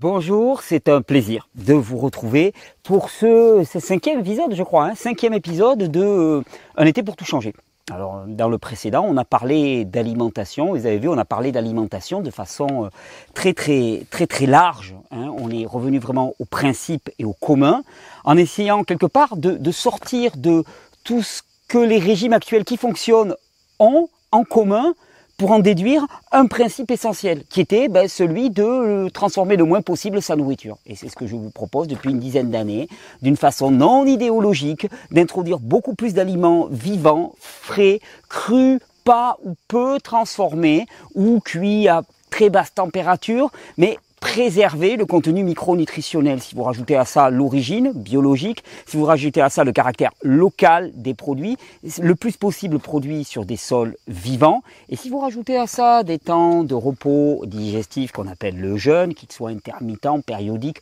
Bonjour, 0.00 0.62
c'est 0.62 0.88
un 0.88 1.02
plaisir 1.02 1.48
de 1.54 1.72
vous 1.72 1.98
retrouver 1.98 2.52
pour 2.82 3.10
ce, 3.10 3.64
cinquième 3.64 4.18
épisode, 4.18 4.52
je 4.52 4.62
crois, 4.64 4.86
hein, 4.86 4.94
cinquième 4.96 5.34
épisode 5.34 5.84
de 5.84 6.02
euh, 6.02 6.42
Un 6.76 6.86
été 6.86 7.04
pour 7.04 7.14
tout 7.14 7.24
changer. 7.24 7.54
Alors, 7.92 8.24
dans 8.26 8.48
le 8.48 8.58
précédent, 8.58 9.06
on 9.08 9.16
a 9.16 9.24
parlé 9.24 9.84
d'alimentation. 9.84 10.70
Vous 10.70 10.86
avez 10.86 10.98
vu, 10.98 11.08
on 11.08 11.16
a 11.16 11.24
parlé 11.24 11.52
d'alimentation 11.52 12.22
de 12.22 12.30
façon 12.32 12.86
euh, 12.86 12.88
très, 13.34 13.54
très, 13.54 14.04
très, 14.10 14.26
très 14.26 14.46
large. 14.46 14.96
Hein. 15.12 15.32
On 15.38 15.48
est 15.48 15.64
revenu 15.64 16.00
vraiment 16.00 16.34
au 16.40 16.44
principe 16.44 17.08
et 17.20 17.24
au 17.24 17.32
commun, 17.32 17.84
en 18.24 18.36
essayant 18.36 18.82
quelque 18.82 19.06
part 19.06 19.36
de, 19.36 19.52
de 19.52 19.70
sortir 19.70 20.32
de 20.36 20.64
tout 21.04 21.22
ce 21.22 21.42
que 21.68 21.78
les 21.78 22.00
régimes 22.00 22.32
actuels 22.32 22.64
qui 22.64 22.78
fonctionnent 22.78 23.36
ont 23.78 24.08
en 24.32 24.42
commun 24.42 24.94
pour 25.36 25.50
en 25.50 25.58
déduire 25.58 26.06
un 26.32 26.46
principe 26.46 26.90
essentiel, 26.90 27.44
qui 27.48 27.60
était 27.60 27.88
ben, 27.88 28.08
celui 28.08 28.50
de 28.50 28.62
euh, 28.62 29.10
transformer 29.10 29.56
le 29.56 29.64
moins 29.64 29.82
possible 29.82 30.22
sa 30.22 30.36
nourriture. 30.36 30.78
Et 30.86 30.94
c'est 30.94 31.08
ce 31.08 31.16
que 31.16 31.26
je 31.26 31.34
vous 31.34 31.50
propose 31.50 31.88
depuis 31.88 32.10
une 32.10 32.20
dizaine 32.20 32.50
d'années, 32.50 32.88
d'une 33.22 33.36
façon 33.36 33.70
non 33.70 34.06
idéologique, 34.06 34.86
d'introduire 35.10 35.58
beaucoup 35.58 35.94
plus 35.94 36.14
d'aliments 36.14 36.68
vivants, 36.70 37.34
frais, 37.38 38.00
crus, 38.28 38.78
pas 39.04 39.36
ou 39.44 39.54
peu 39.68 39.98
transformés, 40.00 40.86
ou 41.14 41.40
cuits 41.40 41.88
à 41.88 42.02
très 42.30 42.50
basse 42.50 42.74
température, 42.74 43.50
mais 43.76 43.98
préserver 44.24 44.96
le 44.96 45.04
contenu 45.04 45.44
micronutritionnel. 45.44 46.40
Si 46.40 46.54
vous 46.54 46.62
rajoutez 46.62 46.96
à 46.96 47.04
ça 47.04 47.28
l'origine 47.28 47.92
biologique, 47.92 48.64
si 48.86 48.96
vous 48.96 49.04
rajoutez 49.04 49.42
à 49.42 49.50
ça 49.50 49.64
le 49.64 49.72
caractère 49.72 50.12
local 50.22 50.92
des 50.94 51.12
produits, 51.12 51.58
le 52.00 52.14
plus 52.14 52.38
possible 52.38 52.78
produit 52.78 53.24
sur 53.24 53.44
des 53.44 53.58
sols 53.58 53.94
vivants. 54.08 54.62
Et 54.88 54.96
si 54.96 55.10
vous 55.10 55.18
rajoutez 55.18 55.58
à 55.58 55.66
ça 55.66 56.04
des 56.04 56.18
temps 56.18 56.64
de 56.64 56.74
repos 56.74 57.42
digestif 57.44 58.12
qu'on 58.12 58.26
appelle 58.26 58.58
le 58.58 58.78
jeûne, 58.78 59.12
qu'il 59.12 59.30
soit 59.30 59.50
intermittent, 59.50 60.24
périodique, 60.24 60.78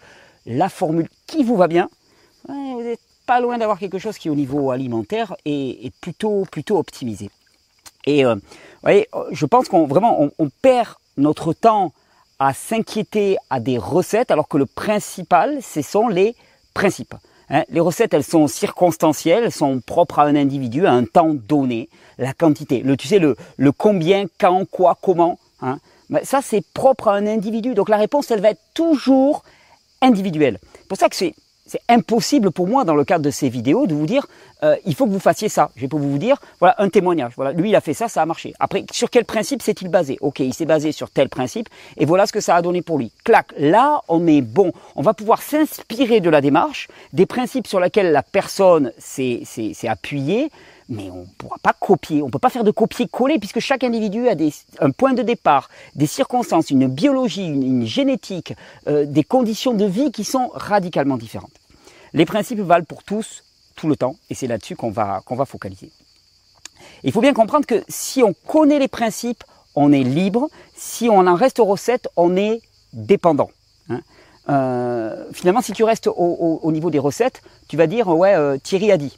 la 0.46 0.68
formule 0.68 1.08
qui 1.26 1.42
vous 1.42 1.56
va 1.56 1.66
bien, 1.66 1.90
vous 2.46 2.80
n'êtes 2.80 3.00
pas 3.26 3.40
loin 3.40 3.58
d'avoir 3.58 3.80
quelque 3.80 3.98
chose 3.98 4.18
qui 4.18 4.30
au 4.30 4.36
niveau 4.36 4.70
alimentaire 4.70 5.34
est, 5.44 5.92
plutôt, 6.00 6.46
plutôt 6.48 6.78
optimisé. 6.78 7.28
Et 8.06 8.24
euh, 8.24 8.36
vous 8.36 8.40
voyez, 8.82 9.08
je 9.32 9.46
pense 9.46 9.68
qu'on 9.68 9.88
vraiment 9.88 10.28
on 10.38 10.48
perd 10.62 10.94
notre 11.16 11.52
temps 11.52 11.92
à 12.42 12.54
s'inquiéter 12.54 13.36
à 13.50 13.60
des 13.60 13.78
recettes 13.78 14.32
alors 14.32 14.48
que 14.48 14.56
le 14.56 14.66
principal, 14.66 15.62
ce 15.62 15.80
sont 15.80 16.08
les 16.08 16.34
principes. 16.74 17.14
Hein. 17.50 17.62
les 17.68 17.78
recettes, 17.78 18.14
elles 18.14 18.24
sont 18.24 18.48
circonstancielles, 18.48 19.44
elles 19.44 19.52
sont 19.52 19.80
propres 19.80 20.18
à 20.18 20.24
un 20.24 20.34
individu, 20.34 20.86
à 20.86 20.92
un 20.92 21.04
temps 21.04 21.34
donné, 21.34 21.88
la 22.18 22.32
quantité, 22.32 22.80
le, 22.80 22.96
tu 22.96 23.06
sais, 23.06 23.20
le, 23.20 23.36
le 23.58 23.70
combien, 23.70 24.26
quand, 24.40 24.68
quoi, 24.68 24.98
comment. 25.00 25.38
Hein. 25.60 25.78
ça, 26.24 26.40
c'est 26.42 26.64
propre 26.74 27.08
à 27.08 27.14
un 27.14 27.28
individu. 27.28 27.74
Donc 27.74 27.88
la 27.88 27.96
réponse, 27.96 28.30
elle 28.32 28.40
va 28.40 28.50
être 28.50 28.62
toujours 28.74 29.44
individuelle. 30.00 30.58
C'est 30.74 30.88
pour 30.88 30.98
ça 30.98 31.08
que 31.08 31.16
c'est 31.16 31.34
c'est 31.72 31.80
impossible 31.88 32.50
pour 32.50 32.68
moi, 32.68 32.84
dans 32.84 32.94
le 32.94 33.02
cadre 33.02 33.24
de 33.24 33.30
ces 33.30 33.48
vidéos, 33.48 33.86
de 33.86 33.94
vous 33.94 34.04
dire 34.04 34.26
euh, 34.62 34.76
il 34.84 34.94
faut 34.94 35.06
que 35.06 35.10
vous 35.10 35.18
fassiez 35.18 35.48
ça. 35.48 35.70
Je 35.74 35.80
vais 35.80 35.88
pas 35.88 35.96
vous 35.96 36.18
dire 36.18 36.36
voilà 36.60 36.74
un 36.76 36.90
témoignage. 36.90 37.32
Voilà, 37.34 37.52
lui 37.52 37.70
il 37.70 37.74
a 37.74 37.80
fait 37.80 37.94
ça, 37.94 38.08
ça 38.08 38.20
a 38.20 38.26
marché. 38.26 38.52
Après, 38.60 38.84
sur 38.92 39.08
quel 39.08 39.24
principe 39.24 39.62
s'est-il 39.62 39.88
basé? 39.88 40.18
Ok, 40.20 40.40
il 40.40 40.52
s'est 40.52 40.66
basé 40.66 40.92
sur 40.92 41.08
tel 41.08 41.30
principe, 41.30 41.70
et 41.96 42.04
voilà 42.04 42.26
ce 42.26 42.32
que 42.32 42.40
ça 42.40 42.56
a 42.56 42.60
donné 42.60 42.82
pour 42.82 42.98
lui. 42.98 43.10
Clac, 43.24 43.54
là 43.56 44.02
on 44.08 44.26
est 44.26 44.42
bon. 44.42 44.72
On 44.96 45.02
va 45.02 45.14
pouvoir 45.14 45.40
s'inspirer 45.40 46.20
de 46.20 46.28
la 46.28 46.42
démarche, 46.42 46.88
des 47.14 47.24
principes 47.24 47.66
sur 47.66 47.80
lesquels 47.80 48.12
la 48.12 48.22
personne 48.22 48.92
s'est 48.98 49.42
appuyée, 49.88 50.50
mais 50.90 51.08
on 51.10 51.22
ne 51.22 51.26
pourra 51.38 51.56
pas 51.62 51.72
copier, 51.72 52.22
on 52.22 52.26
ne 52.26 52.30
peut 52.30 52.38
pas 52.38 52.50
faire 52.50 52.64
de 52.64 52.70
copier-coller 52.70 53.38
puisque 53.38 53.60
chaque 53.60 53.82
individu 53.82 54.28
a 54.28 54.34
des, 54.34 54.52
un 54.78 54.90
point 54.90 55.14
de 55.14 55.22
départ, 55.22 55.70
des 55.94 56.06
circonstances, 56.06 56.70
une 56.70 56.86
biologie, 56.86 57.46
une, 57.46 57.86
génétique, 57.86 58.54
euh, 58.88 59.06
des 59.06 59.24
conditions 59.24 59.72
de 59.72 59.86
vie 59.86 60.12
qui 60.12 60.24
sont 60.24 60.50
radicalement 60.54 61.16
différentes. 61.16 61.61
Les 62.14 62.26
principes 62.26 62.60
valent 62.60 62.84
pour 62.84 63.02
tous, 63.02 63.44
tout 63.74 63.88
le 63.88 63.96
temps, 63.96 64.16
et 64.28 64.34
c'est 64.34 64.46
là-dessus 64.46 64.76
qu'on 64.76 64.90
va, 64.90 65.22
qu'on 65.24 65.36
va 65.36 65.46
focaliser. 65.46 65.90
Il 67.04 67.12
faut 67.12 67.20
bien 67.20 67.32
comprendre 67.32 67.66
que 67.66 67.82
si 67.88 68.22
on 68.22 68.34
connaît 68.46 68.78
les 68.78 68.88
principes, 68.88 69.44
on 69.74 69.92
est 69.92 70.02
libre. 70.02 70.48
Si 70.76 71.08
on 71.08 71.26
en 71.26 71.34
reste 71.34 71.58
aux 71.58 71.64
recettes, 71.64 72.08
on 72.16 72.36
est 72.36 72.60
dépendant. 72.92 73.50
Hein. 73.88 74.00
Euh, 74.48 75.24
finalement, 75.32 75.62
si 75.62 75.72
tu 75.72 75.84
restes 75.84 76.08
au, 76.08 76.72
niveau 76.72 76.90
des 76.90 76.98
recettes, 76.98 77.42
tu 77.68 77.76
vas 77.76 77.86
dire 77.86 78.08
ouais, 78.08 78.34
euh, 78.34 78.58
Thierry 78.58 78.92
a 78.92 78.98
dit. 78.98 79.16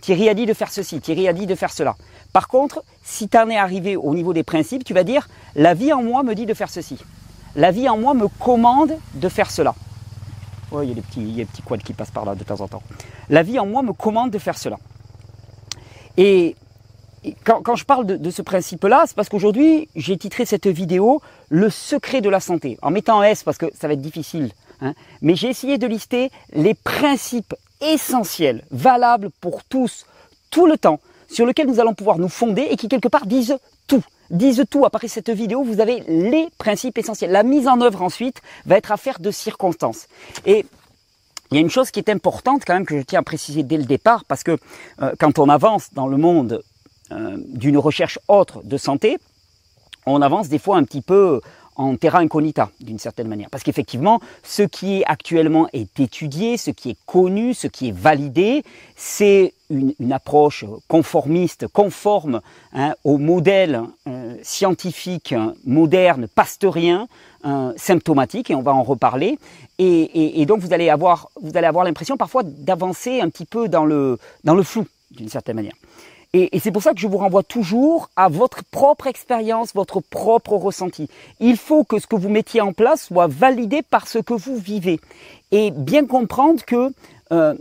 Thierry 0.00 0.28
a 0.28 0.34
dit 0.34 0.46
de 0.46 0.54
faire 0.54 0.72
ceci, 0.72 1.00
Thierry 1.00 1.28
a 1.28 1.32
dit 1.32 1.46
de 1.46 1.54
faire 1.54 1.72
cela. 1.72 1.96
Par 2.32 2.48
contre, 2.48 2.82
si 3.04 3.28
tu 3.28 3.36
en 3.36 3.48
es 3.50 3.56
arrivé 3.56 3.94
au 3.94 4.14
niveau 4.14 4.32
des 4.32 4.42
principes, 4.42 4.84
tu 4.84 4.94
vas 4.94 5.04
dire 5.04 5.28
la 5.54 5.74
vie 5.74 5.92
en 5.92 6.02
moi 6.02 6.22
me 6.22 6.34
dit 6.34 6.46
de 6.46 6.54
faire 6.54 6.70
ceci. 6.70 6.98
La 7.54 7.70
vie 7.70 7.88
en 7.88 7.98
moi 7.98 8.14
me 8.14 8.26
commande 8.26 8.96
de 9.14 9.28
faire 9.28 9.50
cela 9.50 9.74
il 10.80 10.88
y 10.88 10.92
a 10.92 10.94
des 10.94 11.02
petits, 11.02 11.20
il 11.20 11.30
y 11.30 11.40
a 11.40 11.44
des 11.44 11.50
petits 11.50 11.62
quads 11.62 11.78
qui 11.78 11.92
passent 11.92 12.10
par 12.10 12.24
là 12.24 12.34
de 12.34 12.44
temps 12.44 12.60
en 12.60 12.68
temps. 12.68 12.82
La 13.28 13.42
vie 13.42 13.58
en 13.58 13.66
moi 13.66 13.82
me 13.82 13.92
commande 13.92 14.30
de 14.30 14.38
faire 14.38 14.56
cela. 14.56 14.78
Et, 16.16 16.56
quand, 17.44 17.76
je 17.76 17.84
parle 17.84 18.04
de, 18.04 18.30
ce 18.30 18.42
principe-là, 18.42 19.04
c'est 19.06 19.14
parce 19.14 19.28
qu'aujourd'hui, 19.28 19.88
j'ai 19.94 20.16
titré 20.16 20.44
cette 20.44 20.66
vidéo 20.66 21.22
Le 21.50 21.70
secret 21.70 22.20
de 22.20 22.28
la 22.28 22.40
santé, 22.40 22.78
en 22.82 22.90
mettant 22.90 23.22
S 23.22 23.44
parce 23.44 23.58
que 23.58 23.66
ça 23.78 23.86
va 23.86 23.94
être 23.94 24.00
difficile. 24.00 24.50
Hein. 24.84 24.94
mais 25.20 25.36
j'ai 25.36 25.48
essayé 25.48 25.78
de 25.78 25.86
lister 25.86 26.32
les 26.54 26.74
principes 26.74 27.54
essentiels, 27.80 28.64
valables 28.72 29.30
pour 29.40 29.62
tous, 29.62 30.06
tout 30.50 30.66
le 30.66 30.76
temps, 30.76 30.98
sur 31.28 31.46
lesquels 31.46 31.68
nous 31.68 31.78
allons 31.78 31.94
pouvoir 31.94 32.18
nous 32.18 32.28
fonder 32.28 32.62
et 32.62 32.76
qui 32.76 32.88
quelque 32.88 33.06
part 33.06 33.26
disent 33.26 33.56
tout 33.86 34.02
disent 34.32 34.64
tout. 34.68 34.84
Après 34.84 35.08
cette 35.08 35.30
vidéo, 35.30 35.62
vous 35.62 35.80
avez 35.80 36.02
les 36.08 36.48
principes 36.58 36.98
essentiels. 36.98 37.30
La 37.30 37.44
mise 37.44 37.68
en 37.68 37.80
œuvre 37.80 38.02
ensuite 38.02 38.40
va 38.66 38.76
être 38.76 38.90
affaire 38.90 39.20
de 39.20 39.30
circonstances. 39.30 40.08
Et 40.44 40.66
il 41.50 41.56
y 41.56 41.58
a 41.58 41.60
une 41.60 41.70
chose 41.70 41.90
qui 41.90 42.00
est 42.00 42.08
importante 42.08 42.62
quand 42.66 42.74
même 42.74 42.86
que 42.86 42.98
je 42.98 43.02
tiens 43.02 43.20
à 43.20 43.22
préciser 43.22 43.62
dès 43.62 43.76
le 43.76 43.84
départ, 43.84 44.24
parce 44.24 44.42
que 44.42 44.56
euh, 45.02 45.12
quand 45.20 45.38
on 45.38 45.48
avance 45.48 45.92
dans 45.92 46.06
le 46.06 46.16
monde 46.16 46.62
euh, 47.12 47.36
d'une 47.48 47.76
recherche 47.76 48.18
autre 48.26 48.62
de 48.64 48.78
santé, 48.78 49.18
on 50.06 50.22
avance 50.22 50.48
des 50.48 50.58
fois 50.58 50.78
un 50.78 50.84
petit 50.84 51.02
peu 51.02 51.40
en 51.76 51.96
terra 51.96 52.18
incognita 52.18 52.70
d'une 52.80 52.98
certaine 52.98 53.28
manière. 53.28 53.50
Parce 53.50 53.62
qu'effectivement, 53.62 54.20
ce 54.42 54.62
qui 54.62 55.00
est 55.00 55.04
actuellement 55.04 55.68
est 55.72 56.00
étudié, 56.00 56.56
ce 56.56 56.70
qui 56.70 56.90
est 56.90 56.98
connu, 57.06 57.54
ce 57.54 57.66
qui 57.66 57.88
est 57.88 57.96
validé, 57.96 58.64
c'est 58.96 59.54
une, 59.72 60.12
approche 60.12 60.64
conformiste, 60.88 61.66
conforme 61.68 62.40
hein, 62.72 62.94
au 63.04 63.18
modèle 63.18 63.82
euh, 64.06 64.36
scientifique 64.42 65.34
moderne, 65.64 66.28
pasteurien, 66.28 67.08
euh, 67.44 67.72
symptomatique, 67.76 68.50
et 68.50 68.54
on 68.54 68.62
va 68.62 68.72
en 68.72 68.82
reparler. 68.82 69.38
Et, 69.78 70.44
donc 70.46 70.60
vous 70.60 70.72
allez 70.72 70.90
avoir, 70.90 71.28
vous 71.40 71.56
allez 71.56 71.66
avoir 71.66 71.84
l'impression 71.84 72.16
parfois 72.16 72.42
d'avancer 72.44 73.20
un 73.20 73.30
petit 73.30 73.46
peu 73.46 73.68
dans 73.68 73.84
le, 73.84 74.18
dans 74.44 74.54
le 74.54 74.62
flou, 74.62 74.86
d'une 75.10 75.28
certaine 75.28 75.56
manière. 75.56 75.74
Et, 76.34 76.58
c'est 76.60 76.70
pour 76.70 76.82
ça 76.82 76.94
que 76.94 77.00
je 77.00 77.06
vous 77.06 77.18
renvoie 77.18 77.42
toujours 77.42 78.08
à 78.16 78.28
votre 78.28 78.64
propre 78.64 79.06
expérience, 79.06 79.74
votre 79.74 80.00
propre 80.00 80.54
ressenti. 80.54 81.08
Il 81.40 81.56
faut 81.56 81.84
que 81.84 81.98
ce 81.98 82.06
que 82.06 82.16
vous 82.16 82.30
mettiez 82.30 82.60
en 82.60 82.72
place 82.72 83.06
soit 83.06 83.26
validé 83.26 83.82
par 83.82 84.08
ce 84.08 84.18
que 84.18 84.32
vous 84.32 84.56
vivez. 84.56 84.98
Et 85.50 85.70
bien 85.70 86.06
comprendre 86.06 86.64
que 86.64 86.90
euh, 87.32 87.54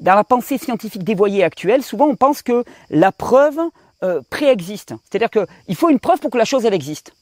dans 0.00 0.14
la 0.14 0.24
pensée 0.24 0.58
scientifique 0.58 1.04
dévoyée 1.04 1.44
actuelle, 1.44 1.82
souvent 1.82 2.06
on 2.06 2.16
pense 2.16 2.42
que 2.42 2.64
la 2.90 3.12
preuve 3.12 3.58
euh, 4.02 4.20
préexiste. 4.30 4.94
C'est-à-dire 5.04 5.30
qu'il 5.30 5.76
faut 5.76 5.88
une 5.88 6.00
preuve 6.00 6.18
pour 6.18 6.30
que 6.30 6.38
la 6.38 6.44
chose 6.44 6.64
elle 6.64 6.74
existe. 6.74 7.12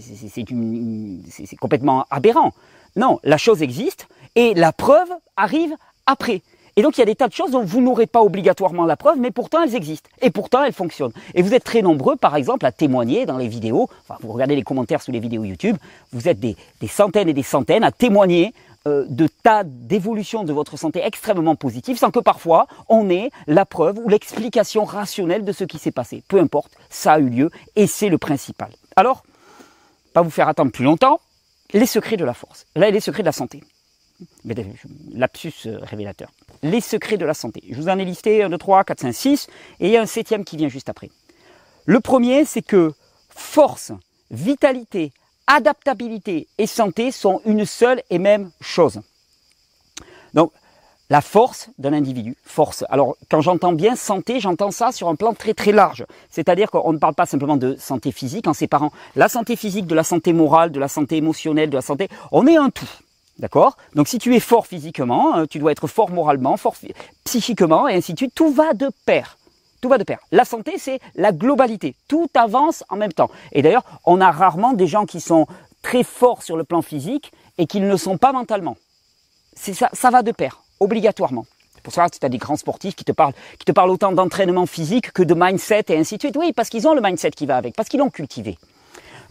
C'est 0.00 1.56
complètement 1.56 2.06
aberrant. 2.10 2.52
Non, 2.96 3.18
la 3.24 3.38
chose 3.38 3.62
existe 3.62 4.06
et 4.34 4.54
la 4.54 4.72
preuve 4.72 5.08
arrive 5.36 5.74
après. 6.06 6.42
Et 6.76 6.82
donc 6.82 6.96
il 6.96 7.00
y 7.00 7.02
a 7.02 7.06
des 7.06 7.14
tas 7.14 7.28
de 7.28 7.32
choses 7.32 7.50
dont 7.50 7.64
vous 7.64 7.80
n'aurez 7.80 8.06
pas 8.06 8.22
obligatoirement 8.22 8.86
la 8.86 8.96
preuve, 8.96 9.18
mais 9.18 9.30
pourtant 9.30 9.62
elles 9.62 9.74
existent. 9.74 10.08
Et 10.22 10.30
pourtant 10.30 10.64
elles 10.64 10.72
fonctionnent. 10.72 11.12
Et 11.34 11.42
vous 11.42 11.54
êtes 11.54 11.64
très 11.64 11.82
nombreux, 11.82 12.16
par 12.16 12.36
exemple, 12.36 12.64
à 12.66 12.72
témoigner 12.72 13.26
dans 13.26 13.36
les 13.36 13.48
vidéos, 13.48 13.88
enfin 14.08 14.18
vous 14.22 14.32
regardez 14.32 14.56
les 14.56 14.62
commentaires 14.62 15.02
sous 15.02 15.12
les 15.12 15.20
vidéos 15.20 15.44
YouTube, 15.44 15.76
vous 16.12 16.28
êtes 16.28 16.40
des, 16.40 16.56
centaines 16.88 17.28
et 17.28 17.34
des 17.34 17.42
centaines 17.42 17.84
à 17.84 17.90
témoigner 17.90 18.54
euh, 18.86 19.04
de 19.08 19.26
tas 19.26 19.64
d'évolutions 19.64 20.44
de 20.44 20.52
votre 20.52 20.76
santé 20.76 21.00
extrêmement 21.04 21.56
positives, 21.56 21.98
sans 21.98 22.10
que 22.10 22.20
parfois 22.20 22.66
on 22.88 23.10
ait 23.10 23.30
la 23.46 23.66
preuve 23.66 23.98
ou 23.98 24.08
l'explication 24.08 24.84
rationnelle 24.84 25.44
de 25.44 25.52
ce 25.52 25.64
qui 25.64 25.78
s'est 25.78 25.92
passé. 25.92 26.22
Peu 26.28 26.40
importe, 26.40 26.72
ça 26.88 27.14
a 27.14 27.18
eu 27.18 27.28
lieu 27.28 27.50
et 27.76 27.86
c'est 27.86 28.08
le 28.08 28.18
principal. 28.18 28.70
Alors, 28.96 29.22
pas 30.12 30.22
vous 30.22 30.30
faire 30.30 30.48
attendre 30.48 30.72
plus 30.72 30.84
longtemps, 30.84 31.20
les 31.72 31.86
secrets 31.86 32.16
de 32.16 32.24
la 32.24 32.34
force. 32.34 32.66
Là, 32.74 32.90
les 32.90 33.00
secrets 33.00 33.22
de 33.22 33.28
la 33.28 33.32
santé. 33.32 33.62
Lapsus 35.14 35.54
euh, 35.66 35.78
révélateur 35.82 36.30
les 36.62 36.80
secrets 36.80 37.16
de 37.16 37.24
la 37.24 37.34
santé. 37.34 37.62
Je 37.70 37.76
vous 37.76 37.88
en 37.88 37.98
ai 37.98 38.04
listé 38.04 38.42
1, 38.42 38.50
2, 38.50 38.58
3, 38.58 38.84
4, 38.84 39.00
5, 39.00 39.12
6, 39.12 39.46
et 39.80 39.86
il 39.86 39.92
y 39.92 39.96
a 39.96 40.02
un 40.02 40.06
septième 40.06 40.44
qui 40.44 40.56
vient 40.56 40.68
juste 40.68 40.88
après. 40.88 41.10
Le 41.86 42.00
premier, 42.00 42.44
c'est 42.44 42.62
que 42.62 42.92
force, 43.28 43.92
vitalité, 44.30 45.12
adaptabilité 45.50 46.46
et 46.58 46.66
santé 46.66 47.10
sont 47.10 47.40
une 47.44 47.66
seule 47.66 48.02
et 48.08 48.18
même 48.18 48.50
chose. 48.60 49.00
Donc, 50.32 50.52
la 51.10 51.20
force 51.20 51.70
d'un 51.76 51.92
individu. 51.92 52.36
Force. 52.44 52.84
Alors, 52.88 53.16
quand 53.28 53.40
j'entends 53.40 53.72
bien 53.72 53.96
santé, 53.96 54.38
j'entends 54.38 54.70
ça 54.70 54.92
sur 54.92 55.08
un 55.08 55.16
plan 55.16 55.34
très 55.34 55.54
très 55.54 55.72
large. 55.72 56.06
C'est-à-dire 56.30 56.70
qu'on 56.70 56.92
ne 56.92 56.98
parle 56.98 57.14
pas 57.14 57.26
simplement 57.26 57.56
de 57.56 57.74
santé 57.80 58.12
physique 58.12 58.46
en 58.46 58.54
séparant 58.54 58.92
la 59.16 59.28
santé 59.28 59.56
physique 59.56 59.88
de 59.88 59.94
la 59.96 60.04
santé 60.04 60.32
morale, 60.32 60.70
de 60.70 60.78
la 60.78 60.86
santé 60.86 61.16
émotionnelle, 61.16 61.68
de 61.68 61.74
la 61.74 61.82
santé. 61.82 62.08
On 62.30 62.46
est 62.46 62.56
un 62.56 62.70
tout. 62.70 62.88
D'accord? 63.40 63.76
Donc 63.96 64.06
si 64.06 64.18
tu 64.18 64.36
es 64.36 64.40
fort 64.40 64.68
physiquement, 64.68 65.38
euh, 65.38 65.46
tu 65.46 65.58
dois 65.58 65.72
être 65.72 65.88
fort 65.88 66.10
moralement, 66.10 66.56
fort 66.58 66.76
psychiquement, 67.24 67.88
et 67.88 67.96
ainsi 67.96 68.12
de 68.12 68.18
suite. 68.18 68.34
Tout 68.34 68.52
va 68.52 68.72
de 68.74 68.90
pair. 69.04 69.36
Tout 69.80 69.88
va 69.88 69.98
de 69.98 70.04
pair. 70.04 70.18
La 70.30 70.44
santé, 70.44 70.74
c'est 70.78 71.00
la 71.14 71.32
globalité. 71.32 71.94
Tout 72.08 72.28
avance 72.34 72.84
en 72.88 72.96
même 72.96 73.12
temps. 73.12 73.30
Et 73.52 73.62
d'ailleurs, 73.62 73.84
on 74.04 74.20
a 74.20 74.30
rarement 74.30 74.72
des 74.72 74.86
gens 74.86 75.06
qui 75.06 75.20
sont 75.20 75.46
très 75.82 76.02
forts 76.02 76.42
sur 76.42 76.56
le 76.56 76.64
plan 76.64 76.82
physique 76.82 77.32
et 77.58 77.66
qui 77.66 77.80
ne 77.80 77.88
le 77.88 77.96
sont 77.96 78.18
pas 78.18 78.32
mentalement. 78.32 78.76
Ça, 79.54 80.10
va 80.10 80.22
de 80.22 80.32
pair 80.32 80.62
obligatoirement. 80.80 81.46
Pour 81.82 81.94
ça 81.94 82.08
que 82.08 82.18
tu 82.18 82.24
as 82.24 82.28
des 82.28 82.38
grands 82.38 82.56
sportifs 82.56 82.94
qui 82.94 83.04
te 83.04 83.12
parlent, 83.12 83.32
qui 83.58 83.64
te 83.64 83.72
parlent 83.72 83.90
autant 83.90 84.12
d'entraînement 84.12 84.66
physique 84.66 85.12
que 85.12 85.22
de 85.22 85.34
mindset 85.34 85.84
et 85.88 85.96
ainsi 85.96 86.16
de 86.16 86.22
suite. 86.22 86.36
Oui, 86.38 86.52
parce 86.52 86.68
qu'ils 86.68 86.86
ont 86.86 86.94
le 86.94 87.00
mindset 87.00 87.30
qui 87.30 87.46
va 87.46 87.56
avec, 87.56 87.74
parce 87.74 87.88
qu'ils 87.88 88.00
l'ont 88.00 88.10
cultivé. 88.10 88.58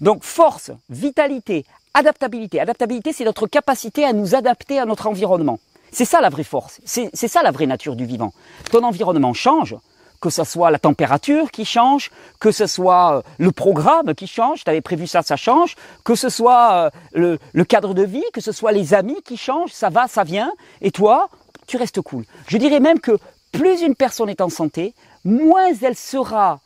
Donc 0.02 0.24
force, 0.24 0.72
vitalité, 0.90 1.66
adaptabilité. 1.94 2.60
Adaptabilité, 2.60 3.14
c'est 3.14 3.26
notre 3.26 3.46
capacité 3.46 4.04
à 4.04 4.14
nous 4.14 4.34
adapter 4.34 4.80
à 4.80 4.86
notre 4.86 5.08
environnement. 5.08 5.60
C'est 5.92 6.06
ça 6.06 6.22
la 6.22 6.30
vraie 6.30 6.44
force. 6.44 6.80
C'est 6.86 7.12
ça 7.14 7.44
la 7.44 7.52
vraie 7.52 7.66
nature 7.68 7.96
du 7.96 8.06
vivant. 8.06 8.34
Ton 8.72 8.84
environnement 8.84 9.34
change, 9.34 9.76
que 10.22 10.30
ce 10.30 10.44
soit 10.44 10.72
la 10.72 10.80
température 10.80 11.52
qui 11.52 11.66
change, 11.66 12.12
que 12.40 12.52
ce 12.52 12.68
soit 12.68 13.18
euh, 13.18 13.22
le 13.38 13.52
programme 13.52 14.14
qui 14.16 14.28
change, 14.28 14.64
tu 14.64 14.70
avais 14.70 14.82
prévu 14.82 15.08
ça, 15.08 15.22
ça 15.22 15.36
change, 15.36 15.76
que 16.04 16.16
ce 16.16 16.30
soit 16.30 16.92
euh, 17.16 17.38
le, 17.54 17.64
cadre 17.64 17.94
de 17.94 18.04
vie, 18.04 18.24
que 18.34 18.42
ce 18.42 18.52
soit 18.52 18.72
les 18.72 18.94
amis 18.94 19.22
qui 19.24 19.38
changent, 19.38 19.72
ça 19.72 19.90
va, 19.90 20.08
ça 20.08 20.24
vient, 20.24 20.52
et 20.82 20.92
toi, 20.92 21.30
tu 21.68 21.78
restes 21.78 22.02
cool. 22.02 22.26
Je 22.48 22.58
dirais 22.58 22.80
même 22.80 23.00
que 23.00 23.18
plus 23.52 23.82
une 23.82 23.96
personne 23.96 24.30
est 24.30 24.42
en 24.42 24.50
santé, 24.50 24.94
moins 25.24 25.74
elle 25.82 25.96
sera 25.96 26.60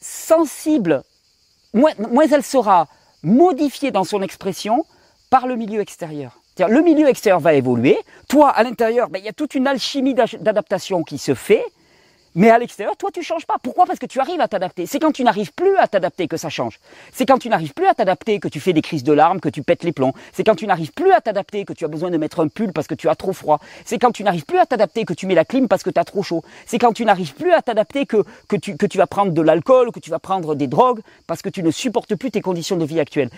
sensible, 0.00 1.02
moins, 1.74 1.92
elle 2.30 2.44
sera 2.44 2.86
modifiée 3.22 3.90
dans 3.90 4.04
son 4.04 4.22
expression 4.22 4.84
par 5.30 5.46
le 5.46 5.56
milieu 5.56 5.80
extérieur. 5.80 6.40
Le 6.58 6.80
milieu 6.80 7.08
extérieur 7.08 7.40
va 7.40 7.52
évoluer. 7.54 7.98
Toi, 8.28 8.48
à 8.48 8.62
l'intérieur, 8.62 9.10
ben, 9.10 9.18
il 9.18 9.24
y 9.24 9.28
a 9.28 9.32
toute 9.32 9.54
une 9.54 9.66
alchimie 9.66 10.14
d'adaptation 10.14 11.02
qui 11.02 11.18
se 11.18 11.34
fait. 11.34 11.64
Mais 12.36 12.50
à 12.50 12.58
l'extérieur, 12.58 12.98
toi, 12.98 13.10
tu 13.10 13.22
changes 13.22 13.46
pas. 13.46 13.56
Pourquoi? 13.62 13.86
Parce 13.86 13.98
que 13.98 14.04
tu 14.04 14.20
arrives 14.20 14.42
à 14.42 14.46
t'adapter. 14.46 14.84
C'est 14.84 14.98
quand 14.98 15.10
tu 15.10 15.24
n'arrives 15.24 15.54
plus 15.54 15.74
à 15.78 15.88
t'adapter 15.88 16.28
que 16.28 16.36
ça 16.36 16.50
change. 16.50 16.78
C'est 17.10 17.24
quand 17.24 17.38
tu 17.38 17.48
n'arrives 17.48 17.72
plus 17.72 17.86
à 17.86 17.94
t'adapter 17.94 18.40
que 18.40 18.48
tu 18.48 18.60
fais 18.60 18.74
des 18.74 18.82
crises 18.82 19.04
de 19.04 19.14
larmes, 19.14 19.40
que 19.40 19.48
tu 19.48 19.62
pètes 19.62 19.84
les 19.84 19.92
plombs. 19.92 20.12
C'est 20.34 20.44
quand 20.44 20.54
tu 20.54 20.66
n'arrives 20.66 20.92
plus 20.92 21.12
à 21.12 21.22
t'adapter 21.22 21.64
que 21.64 21.72
tu 21.72 21.86
as 21.86 21.88
besoin 21.88 22.10
de 22.10 22.18
mettre 22.18 22.40
un 22.40 22.48
pull 22.48 22.74
parce 22.74 22.86
que 22.88 22.94
tu 22.94 23.08
as 23.08 23.14
trop 23.14 23.32
froid. 23.32 23.58
C'est 23.86 23.98
quand 23.98 24.12
tu 24.12 24.22
n'arrives 24.22 24.44
plus 24.44 24.58
à 24.58 24.66
t'adapter 24.66 25.06
que 25.06 25.14
tu 25.14 25.26
mets 25.26 25.34
la 25.34 25.46
clim 25.46 25.66
parce 25.66 25.82
que 25.82 25.88
tu 25.88 25.98
as 25.98 26.04
trop 26.04 26.22
chaud. 26.22 26.42
C'est 26.66 26.78
quand 26.78 26.92
tu 26.92 27.06
n'arrives 27.06 27.32
plus 27.32 27.52
à 27.52 27.62
t'adapter 27.62 28.04
que, 28.04 28.22
que, 28.48 28.56
tu, 28.56 28.76
que 28.76 28.84
tu 28.84 28.98
vas 28.98 29.06
prendre 29.06 29.32
de 29.32 29.40
l'alcool, 29.40 29.90
que 29.90 30.00
tu 30.00 30.10
vas 30.10 30.18
prendre 30.18 30.54
des 30.54 30.66
drogues 30.66 31.00
parce 31.26 31.40
que 31.40 31.48
tu 31.48 31.62
ne 31.62 31.70
supportes 31.70 32.16
plus 32.16 32.30
tes 32.30 32.42
conditions 32.42 32.76
de 32.76 32.84
vie 32.84 33.00
actuelles. 33.00 33.30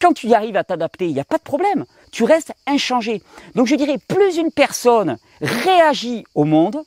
Quand 0.00 0.14
tu 0.14 0.28
y 0.28 0.34
arrives 0.34 0.56
à 0.56 0.64
t'adapter, 0.64 1.06
il 1.08 1.12
n'y 1.12 1.20
a 1.20 1.24
pas 1.24 1.36
de 1.36 1.42
problème. 1.42 1.84
Tu 2.10 2.24
restes 2.24 2.54
inchangé. 2.66 3.20
Donc 3.54 3.66
je 3.66 3.74
dirais, 3.74 3.98
plus 3.98 4.38
une 4.38 4.50
personne 4.50 5.18
réagit 5.42 6.24
au 6.34 6.44
monde, 6.44 6.82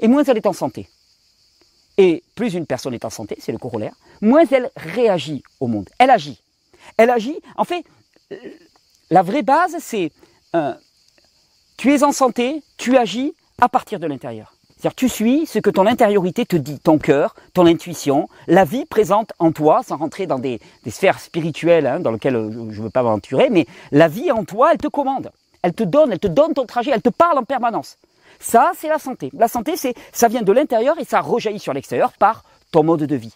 et 0.00 0.08
moins 0.08 0.24
elle 0.24 0.36
est 0.36 0.46
en 0.46 0.52
santé. 0.52 0.88
Et 1.98 2.22
plus 2.34 2.54
une 2.54 2.66
personne 2.66 2.94
est 2.94 3.04
en 3.04 3.10
santé, 3.10 3.36
c'est 3.38 3.52
le 3.52 3.58
corollaire, 3.58 3.94
moins 4.20 4.44
elle 4.50 4.70
réagit 4.76 5.42
au 5.60 5.66
monde. 5.66 5.90
Elle 5.98 6.10
agit. 6.10 6.40
Elle 6.96 7.10
agit. 7.10 7.38
En 7.56 7.64
fait, 7.64 7.84
la 9.10 9.22
vraie 9.22 9.42
base, 9.42 9.76
c'est 9.80 10.10
euh, 10.54 10.72
tu 11.76 11.92
es 11.94 12.02
en 12.02 12.12
santé, 12.12 12.62
tu 12.76 12.96
agis 12.96 13.34
à 13.60 13.68
partir 13.68 14.00
de 14.00 14.06
l'intérieur. 14.06 14.54
C'est-à-dire 14.82 14.96
tu 14.96 15.08
suis 15.08 15.46
ce 15.46 15.58
que 15.60 15.70
ton 15.70 15.86
intériorité 15.86 16.44
te 16.44 16.56
dit, 16.56 16.80
ton 16.80 16.98
cœur, 16.98 17.36
ton 17.54 17.66
intuition, 17.66 18.28
la 18.48 18.64
vie 18.64 18.84
présente 18.84 19.32
en 19.38 19.52
toi, 19.52 19.82
sans 19.86 19.96
rentrer 19.96 20.26
dans 20.26 20.40
des, 20.40 20.60
sphères 20.88 21.20
spirituelles 21.20 21.86
hein, 21.86 22.00
dans 22.00 22.10
lesquelles 22.10 22.34
je 22.34 22.58
ne 22.58 22.84
veux 22.84 22.90
pas 22.90 23.02
m'aventurer, 23.02 23.48
mais 23.48 23.66
la 23.92 24.08
vie 24.08 24.32
en 24.32 24.44
toi, 24.44 24.72
elle 24.72 24.78
te 24.78 24.88
commande. 24.88 25.30
Elle 25.62 25.72
te 25.74 25.84
donne, 25.84 26.10
elle 26.10 26.18
te 26.18 26.26
donne 26.26 26.54
ton 26.54 26.66
trajet, 26.66 26.90
elle 26.92 27.02
te 27.02 27.10
parle 27.10 27.38
en 27.38 27.44
permanence. 27.44 27.96
Ça, 28.40 28.72
c'est 28.76 28.88
la 28.88 28.98
santé. 28.98 29.30
La 29.32 29.48
santé, 29.48 29.76
c'est 29.76 29.94
ça 30.12 30.28
vient 30.28 30.42
de 30.42 30.52
l'intérieur 30.52 30.98
et 30.98 31.04
ça 31.04 31.20
rejaillit 31.20 31.58
sur 31.58 31.72
l'extérieur 31.72 32.12
par 32.12 32.44
ton 32.70 32.82
mode 32.82 33.04
de 33.04 33.16
vie. 33.16 33.34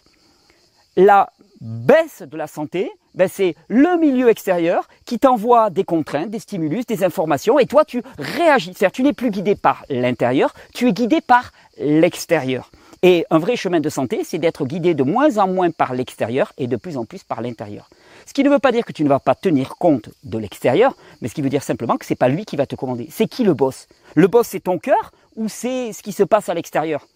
La 0.95 1.29
baisse 1.61 2.23
de 2.23 2.37
la 2.37 2.47
santé, 2.47 2.91
ben 3.13 3.27
c'est 3.27 3.55
le 3.67 3.97
milieu 3.97 4.29
extérieur 4.29 4.87
qui 5.05 5.19
t'envoie 5.19 5.69
des 5.69 5.83
contraintes, 5.83 6.29
des 6.29 6.39
stimulus, 6.39 6.85
des 6.85 7.03
informations, 7.03 7.59
et 7.59 7.65
toi 7.65 7.83
tu 7.83 8.03
réagis. 8.19 8.73
C'est-à-dire 8.75 8.91
tu 8.91 9.03
n'es 9.03 9.13
plus 9.13 9.31
guidé 9.31 9.55
par 9.55 9.85
l'intérieur, 9.89 10.53
tu 10.73 10.87
es 10.87 10.93
guidé 10.93 11.21
par 11.21 11.51
l'extérieur. 11.77 12.69
Et 13.03 13.25
un 13.29 13.37
vrai 13.37 13.55
chemin 13.55 13.79
de 13.79 13.89
santé, 13.89 14.23
c'est 14.23 14.39
d'être 14.39 14.65
guidé 14.65 14.93
de 14.93 15.03
moins 15.03 15.37
en 15.37 15.47
moins 15.47 15.71
par 15.71 15.93
l'extérieur 15.93 16.53
et 16.57 16.67
de 16.67 16.75
plus 16.75 16.97
en 16.97 17.05
plus 17.05 17.23
par 17.23 17.41
l'intérieur. 17.41 17.89
Ce 18.27 18.33
qui 18.33 18.43
ne 18.43 18.49
veut 18.49 18.59
pas 18.59 18.73
dire 18.73 18.83
que 18.83 18.91
tu 18.91 19.05
ne 19.05 19.09
vas 19.09 19.21
pas 19.21 19.35
tenir 19.35 19.77
compte 19.77 20.09
de 20.25 20.37
l'extérieur, 20.37 20.97
mais 21.21 21.29
ce 21.29 21.33
qui 21.33 21.41
veut 21.41 21.49
dire 21.49 21.63
simplement 21.63 21.95
que 21.95 22.05
c'est 22.05 22.15
pas 22.15 22.27
lui 22.27 22.43
qui 22.43 22.57
va 22.57 22.65
te 22.65 22.75
commander. 22.75 23.07
C'est 23.09 23.25
qui 23.27 23.45
le 23.45 23.53
boss? 23.53 23.87
Le 24.15 24.27
boss 24.27 24.47
c'est 24.47 24.59
ton 24.59 24.79
cœur 24.79 25.11
ou 25.37 25.47
c'est 25.47 25.93
ce 25.93 26.03
qui 26.03 26.11
se 26.11 26.23
passe 26.23 26.49
à 26.49 26.53
l'extérieur? 26.53 27.07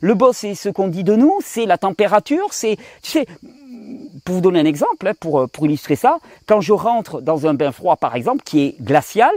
Le 0.00 0.14
boss 0.14 0.36
c'est 0.38 0.54
ce 0.54 0.68
qu'on 0.68 0.86
dit 0.86 1.02
de 1.02 1.16
nous, 1.16 1.40
c'est 1.44 1.66
la 1.66 1.76
température, 1.76 2.52
c'est 2.52 2.76
tu 3.02 3.10
sais 3.10 3.26
pour 4.24 4.36
vous 4.36 4.40
donner 4.40 4.60
un 4.60 4.64
exemple, 4.64 5.08
hein, 5.08 5.14
pour, 5.18 5.50
pour 5.50 5.66
illustrer 5.66 5.96
ça, 5.96 6.18
quand 6.46 6.60
je 6.60 6.72
rentre 6.72 7.20
dans 7.20 7.48
un 7.48 7.54
bain 7.54 7.72
froid 7.72 7.96
par 7.96 8.14
exemple 8.14 8.44
qui 8.44 8.60
est 8.62 8.80
glacial, 8.80 9.32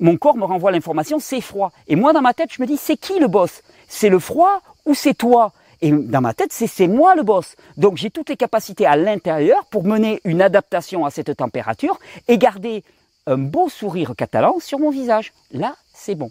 mon 0.00 0.16
corps 0.16 0.38
me 0.38 0.44
renvoie 0.44 0.72
l'information 0.72 1.18
c'est 1.18 1.42
froid. 1.42 1.70
Et 1.86 1.96
moi 1.96 2.14
dans 2.14 2.22
ma 2.22 2.32
tête 2.32 2.48
je 2.50 2.62
me 2.62 2.66
dis 2.66 2.78
c'est 2.78 2.96
qui 2.96 3.18
le 3.18 3.28
boss? 3.28 3.62
C'est 3.88 4.08
le 4.08 4.18
froid 4.18 4.62
ou 4.86 4.94
c'est 4.94 5.14
toi? 5.14 5.52
Et 5.82 5.90
dans 5.92 6.20
ma 6.20 6.34
tête, 6.34 6.52
c'est 6.52 6.88
moi 6.88 7.14
le 7.14 7.22
boss. 7.22 7.56
Donc 7.76 7.96
j'ai 7.96 8.10
toutes 8.10 8.28
les 8.28 8.36
capacités 8.36 8.86
à 8.86 8.96
l'intérieur 8.96 9.64
pour 9.66 9.84
mener 9.84 10.20
une 10.24 10.42
adaptation 10.42 11.06
à 11.06 11.10
cette 11.10 11.34
température 11.36 11.98
et 12.28 12.38
garder 12.38 12.84
un 13.26 13.38
beau 13.38 13.68
sourire 13.68 14.14
catalan 14.16 14.58
sur 14.60 14.78
mon 14.78 14.90
visage. 14.90 15.32
Là, 15.52 15.76
c'est 15.94 16.14
bon. 16.14 16.30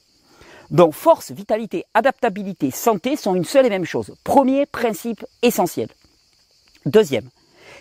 Donc 0.69 0.94
force, 0.94 1.31
vitalité, 1.31 1.86
adaptabilité, 1.96 2.69
santé 2.69 3.16
sont 3.16 3.34
une 3.34 3.46
seule 3.46 3.66
et 3.66 3.69
même 3.69 3.86
chose. 3.86 4.16
Premier 4.24 4.68
principe 4.68 5.25
essentiel. 5.42 5.90
Deuxième, 6.86 7.28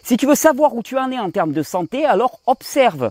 si 0.03 0.17
tu 0.17 0.27
veux 0.27 0.35
savoir 0.35 0.75
où 0.75 0.83
tu 0.83 0.97
en 0.97 1.11
es 1.13 1.19
en 1.19 1.31
termes 1.31 1.53
de 1.53 1.63
santé, 1.63 2.07
alors 2.07 2.41
observe 2.47 3.11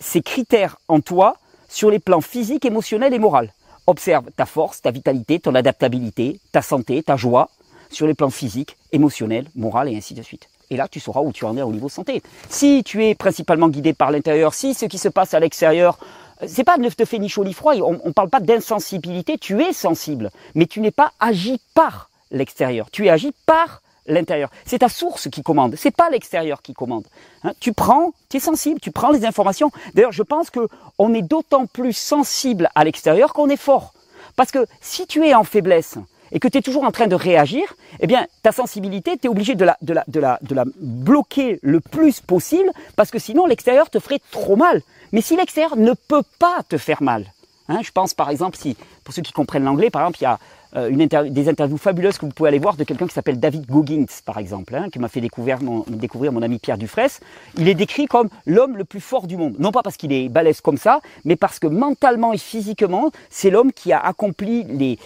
ces 0.00 0.22
critères 0.22 0.78
en 0.88 1.00
toi 1.00 1.36
sur 1.68 1.90
les 1.90 1.98
plans 1.98 2.22
physiques, 2.22 2.64
émotionnels 2.64 3.12
et 3.12 3.18
moral. 3.18 3.52
Observe 3.86 4.30
ta 4.34 4.46
force, 4.46 4.80
ta 4.80 4.90
vitalité, 4.90 5.40
ton 5.40 5.54
adaptabilité, 5.54 6.40
ta 6.52 6.62
santé, 6.62 7.02
ta 7.02 7.16
joie, 7.16 7.50
sur 7.90 8.06
les 8.06 8.14
plans 8.14 8.30
physiques, 8.30 8.76
émotionnels, 8.92 9.46
moral 9.54 9.88
et 9.88 9.96
ainsi 9.96 10.14
de 10.14 10.22
suite. 10.22 10.48
Et 10.70 10.76
là, 10.76 10.88
tu 10.88 11.00
sauras 11.00 11.20
où 11.22 11.32
tu 11.32 11.44
en 11.44 11.56
es 11.56 11.62
au 11.62 11.72
niveau 11.72 11.88
santé. 11.88 12.22
Si 12.48 12.82
tu 12.84 13.04
es 13.04 13.14
principalement 13.14 13.68
guidé 13.68 13.94
par 13.94 14.10
l'intérieur, 14.10 14.54
si 14.54 14.74
ce 14.74 14.84
qui 14.84 14.98
se 14.98 15.08
passe 15.08 15.34
à 15.34 15.40
l'extérieur, 15.40 15.98
euh, 16.42 16.46
c'est 16.46 16.64
pas 16.64 16.76
ne 16.76 16.88
te 16.88 17.04
fait 17.04 17.18
ni 17.18 17.28
chaud 17.28 17.44
ni 17.44 17.54
froid, 17.54 17.74
on 17.76 18.00
ne 18.04 18.12
parle 18.12 18.28
pas 18.28 18.40
d'insensibilité, 18.40 19.38
tu 19.38 19.62
es 19.62 19.72
sensible, 19.72 20.30
mais 20.54 20.66
tu 20.66 20.80
n'es 20.80 20.90
pas 20.90 21.12
agi 21.20 21.60
par 21.74 22.10
l'extérieur, 22.30 22.90
tu 22.90 23.06
es 23.06 23.10
agi 23.10 23.32
par 23.46 23.82
l'intérieur. 24.06 24.50
C'est 24.64 24.78
ta 24.78 24.88
source 24.88 25.28
qui 25.30 25.42
commande, 25.42 25.74
c'est 25.76 25.94
pas 25.94 26.10
l'extérieur 26.10 26.62
qui 26.62 26.74
commande. 26.74 27.04
Hein. 27.44 27.52
tu 27.60 27.72
prends, 27.72 28.12
tu 28.28 28.38
es 28.38 28.40
sensible, 28.40 28.80
tu 28.80 28.90
prends 28.90 29.10
les 29.10 29.24
informations. 29.24 29.70
D'ailleurs, 29.94 30.12
je 30.12 30.22
pense 30.22 30.50
que 30.50 30.68
on 30.98 31.14
est 31.14 31.22
d'autant 31.22 31.66
plus 31.66 31.92
sensible 31.92 32.68
à 32.74 32.84
l'extérieur 32.84 33.32
qu'on 33.32 33.48
est 33.48 33.56
fort. 33.56 33.92
Parce 34.36 34.50
que 34.50 34.66
si 34.80 35.06
tu 35.06 35.26
es 35.26 35.34
en 35.34 35.44
faiblesse, 35.44 35.98
et 36.32 36.40
que 36.40 36.48
tu 36.48 36.58
toujours 36.62 36.84
en 36.84 36.90
train 36.90 37.06
de 37.06 37.14
réagir, 37.14 37.76
eh 38.00 38.06
bien, 38.06 38.26
ta 38.42 38.52
sensibilité, 38.52 39.16
tu 39.16 39.26
es 39.26 39.30
obligé 39.30 39.54
de 39.54 39.64
la, 39.64 39.76
de, 39.82 39.94
la, 39.94 40.04
de, 40.08 40.20
la, 40.20 40.38
de 40.42 40.54
la 40.54 40.64
bloquer 40.80 41.58
le 41.62 41.80
plus 41.80 42.20
possible, 42.20 42.70
parce 42.96 43.10
que 43.10 43.18
sinon 43.18 43.46
l'extérieur 43.46 43.90
te 43.90 43.98
ferait 43.98 44.20
trop 44.30 44.56
mal. 44.56 44.82
Mais 45.12 45.20
si 45.20 45.36
l'extérieur 45.36 45.76
ne 45.76 45.92
peut 45.92 46.22
pas 46.38 46.60
te 46.68 46.76
faire 46.76 47.02
mal, 47.02 47.32
hein, 47.68 47.80
je 47.82 47.90
pense 47.90 48.14
par 48.14 48.30
exemple, 48.30 48.56
si, 48.56 48.76
pour 49.04 49.14
ceux 49.14 49.22
qui 49.22 49.32
comprennent 49.32 49.64
l'anglais, 49.64 49.90
par 49.90 50.02
exemple, 50.02 50.18
il 50.20 50.24
y 50.24 50.26
a 50.26 50.38
euh, 50.76 51.30
des 51.30 51.48
interviews 51.48 51.78
fabuleuses 51.78 52.18
que 52.18 52.26
vous 52.26 52.32
pouvez 52.32 52.48
aller 52.48 52.58
voir 52.58 52.76
de 52.76 52.84
quelqu'un 52.84 53.06
qui 53.06 53.14
s'appelle 53.14 53.40
David 53.40 53.66
Goggins, 53.66 54.04
par 54.26 54.36
exemple, 54.36 54.74
hein, 54.74 54.88
qui 54.92 54.98
m'a 54.98 55.08
fait 55.08 55.22
découvrir 55.22 55.62
mon, 55.62 56.42
ami 56.42 56.58
Pierre 56.58 56.76
Dufresne. 56.76 57.08
Il 57.56 57.68
est 57.68 57.74
décrit 57.74 58.06
comme 58.06 58.28
l'homme 58.44 58.76
le 58.76 58.84
plus 58.84 59.00
fort 59.00 59.26
du 59.26 59.38
monde. 59.38 59.54
Non 59.58 59.72
pas 59.72 59.82
parce 59.82 59.96
qu'il 59.96 60.12
est 60.12 60.28
balèze 60.28 60.60
comme 60.60 60.76
ça, 60.76 61.00
mais 61.24 61.36
parce 61.36 61.58
que 61.58 61.66
mentalement 61.66 62.34
et 62.34 62.38
physiquement, 62.38 63.10
c'est 63.30 63.48
l'homme 63.48 63.72
qui 63.72 63.92
a 63.92 64.00
accompli 64.00 64.64
les, 64.64 64.98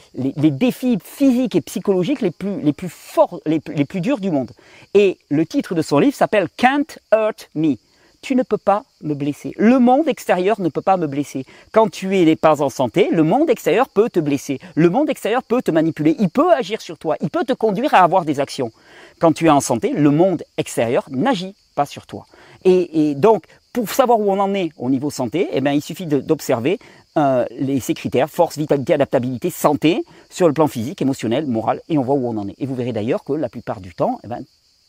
défis 0.51 0.99
physiques 1.03 1.55
et 1.55 1.61
psychologiques 1.61 2.23
les 2.23 2.33
plus, 2.33 2.61
les 2.61 2.73
plus 2.73 2.89
forts, 2.89 3.41
les 3.47 3.61
plus 3.61 4.01
durs 4.01 4.19
du 4.19 4.33
monde. 4.33 4.51
Et 4.95 5.19
le 5.31 5.47
titre 5.47 5.77
de 5.77 5.83
son 5.83 6.01
livre 6.01 6.17
s'appelle 6.17 6.49
Can't 6.57 6.99
Hurt 7.13 7.51
Me 7.55 7.77
tu 8.23 8.37
ne 8.37 8.45
peux 8.45 8.59
pas 8.59 8.85
me 9.03 9.15
blesser. 9.15 9.53
Le 9.57 9.79
monde 9.81 10.09
extérieur 10.09 10.61
ne 10.61 10.69
peut 10.69 10.81
pas 10.81 10.97
me 10.97 11.09
blesser. 11.09 11.45
Quand 11.73 11.91
tu 11.91 12.17
es 12.17 12.37
pas 12.37 12.63
en 12.63 12.71
santé, 12.71 13.09
le 13.11 13.25
monde 13.25 13.51
extérieur 13.51 13.89
peut 13.89 14.09
te 14.09 14.21
blesser. 14.21 14.61
Le 14.77 14.89
monde 14.89 15.11
extérieur 15.11 15.43
peut 15.43 15.61
te 15.61 15.73
manipuler. 15.73 16.17
Il 16.21 16.31
peut 16.31 16.53
agir 16.53 16.81
sur 16.81 16.99
toi. 16.99 17.17
Il 17.21 17.31
peut 17.31 17.45
te 17.45 17.53
conduire 17.53 17.93
à 17.95 17.99
avoir 17.99 18.25
des 18.25 18.39
actions. 18.39 18.71
Quand 19.19 19.33
tu 19.33 19.47
es 19.47 19.51
en 19.51 19.61
santé, 19.61 19.91
le 19.91 20.11
monde 20.11 20.45
extérieur 20.57 21.05
n'agit 21.11 21.55
pas 21.75 21.85
sur 21.85 22.07
toi. 22.07 22.25
Et, 22.65 23.15
donc, 23.17 23.45
pour 23.73 23.91
savoir 23.91 24.21
où 24.21 24.31
on 24.31 24.39
en 24.39 24.55
est 24.55 24.71
au 24.79 24.89
niveau 24.89 25.11
santé, 25.11 25.49
eh 25.53 25.61
bien, 25.61 25.73
il 25.73 25.83
suffit 25.83 26.07
d'observer 26.07 26.79
euh, 27.19 27.45
ces 27.81 27.95
critères, 27.95 28.31
force, 28.31 28.57
vitalité, 28.57 28.95
adaptabilité, 28.95 29.51
santé, 29.51 30.05
sur 30.31 30.47
le 30.47 30.55
plan 30.55 30.69
physique, 30.69 31.03
émotionnel, 31.03 31.47
moral, 31.47 31.81
et 31.89 31.99
on 31.99 32.03
voit 32.03 32.15
où 32.15 32.29
on 32.29 32.37
en 32.37 32.49
est. 32.49 32.55
Et 32.59 32.67
vous 32.67 32.75
verrez 32.77 32.93
d'ailleurs 32.93 33.25
que 33.25 33.33
la 33.33 33.49
plupart 33.49 33.81
du 33.81 33.95
temps, 33.95 34.21
eh 34.23 34.29
ben, 34.29 34.45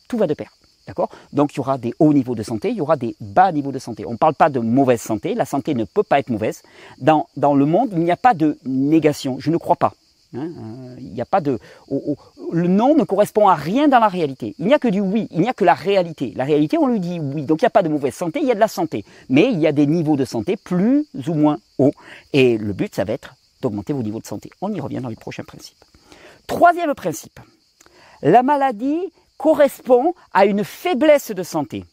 tout 0.07 0.17
va 0.17 0.27
de 0.27 0.35
pair. 0.35 0.51
D'accord? 0.87 1.09
Donc 1.31 1.53
il 1.53 1.57
y 1.57 1.59
aura 1.59 1.77
des 1.77 1.93
hauts 1.99 2.13
niveaux 2.13 2.35
de 2.35 2.43
santé, 2.43 2.69
il 2.69 2.77
y 2.77 2.81
aura 2.81 2.97
des 2.97 3.15
bas 3.21 3.51
niveaux 3.51 3.71
de 3.71 3.79
santé. 3.79 4.05
On 4.05 4.13
ne 4.13 4.17
parle 4.17 4.33
pas 4.33 4.49
de 4.49 4.59
mauvaise 4.59 5.01
santé, 5.01 5.33
la 5.33 5.45
santé 5.45 5.75
ne 5.75 5.85
peut 5.85 6.03
pas 6.03 6.19
être 6.19 6.29
mauvaise. 6.29 6.61
Dans, 6.97 7.27
dans 7.37 7.55
le 7.55 7.65
monde, 7.65 7.89
il 7.93 7.99
n'y 7.99 8.11
a 8.11 8.17
pas 8.17 8.33
de 8.33 8.57
négation, 8.65 9.37
je 9.39 9.49
ne 9.49 9.57
crois 9.57 9.77
pas. 9.77 9.93
Hein, 10.35 10.49
euh, 10.57 10.95
il 10.99 11.13
n'y 11.13 11.21
a 11.21 11.25
pas 11.25 11.41
de, 11.41 11.59
le 12.51 12.67
non 12.67 12.95
ne 12.95 13.03
correspond 13.03 13.47
à 13.47 13.55
rien 13.55 13.87
dans 13.87 13.99
la 13.99 14.07
réalité. 14.07 14.55
Il 14.57 14.65
n'y 14.65 14.73
a 14.73 14.79
que 14.79 14.87
du 14.87 14.99
oui, 14.99 15.27
il 15.31 15.41
n'y 15.41 15.49
a 15.49 15.53
que 15.53 15.63
la 15.63 15.75
réalité. 15.75 16.33
La 16.35 16.43
réalité, 16.43 16.77
on 16.77 16.87
lui 16.87 16.99
dit 16.99 17.19
oui. 17.19 17.43
Donc 17.43 17.61
il 17.61 17.65
n'y 17.65 17.67
a 17.67 17.71
pas 17.71 17.83
de 17.83 17.89
mauvaise 17.89 18.15
santé, 18.15 18.39
il 18.41 18.47
y 18.47 18.51
a 18.51 18.55
de 18.55 18.59
la 18.59 18.67
santé. 18.67 19.05
Mais 19.29 19.51
il 19.51 19.59
y 19.59 19.67
a 19.67 19.71
des 19.71 19.85
niveaux 19.85 20.15
de 20.15 20.25
santé 20.25 20.57
plus 20.57 21.05
ou 21.27 21.33
moins 21.33 21.59
hauts. 21.77 21.93
Et 22.33 22.57
le 22.57 22.73
but, 22.73 22.93
ça 22.95 23.03
va 23.03 23.13
être 23.13 23.35
d'augmenter 23.61 23.93
vos 23.93 24.03
niveaux 24.03 24.19
de 24.19 24.25
santé. 24.25 24.49
On 24.61 24.73
y 24.73 24.81
revient 24.81 24.99
dans 25.01 25.09
les 25.09 25.15
prochains 25.15 25.43
principes. 25.43 25.77
Troisième 26.47 26.93
principe. 26.95 27.39
La 28.21 28.41
maladie 28.41 29.11
correspond 29.43 30.15
à 30.31 30.45
une 30.45 30.63
faiblesse 30.63 31.31
de 31.31 31.43
santé. 31.43 31.83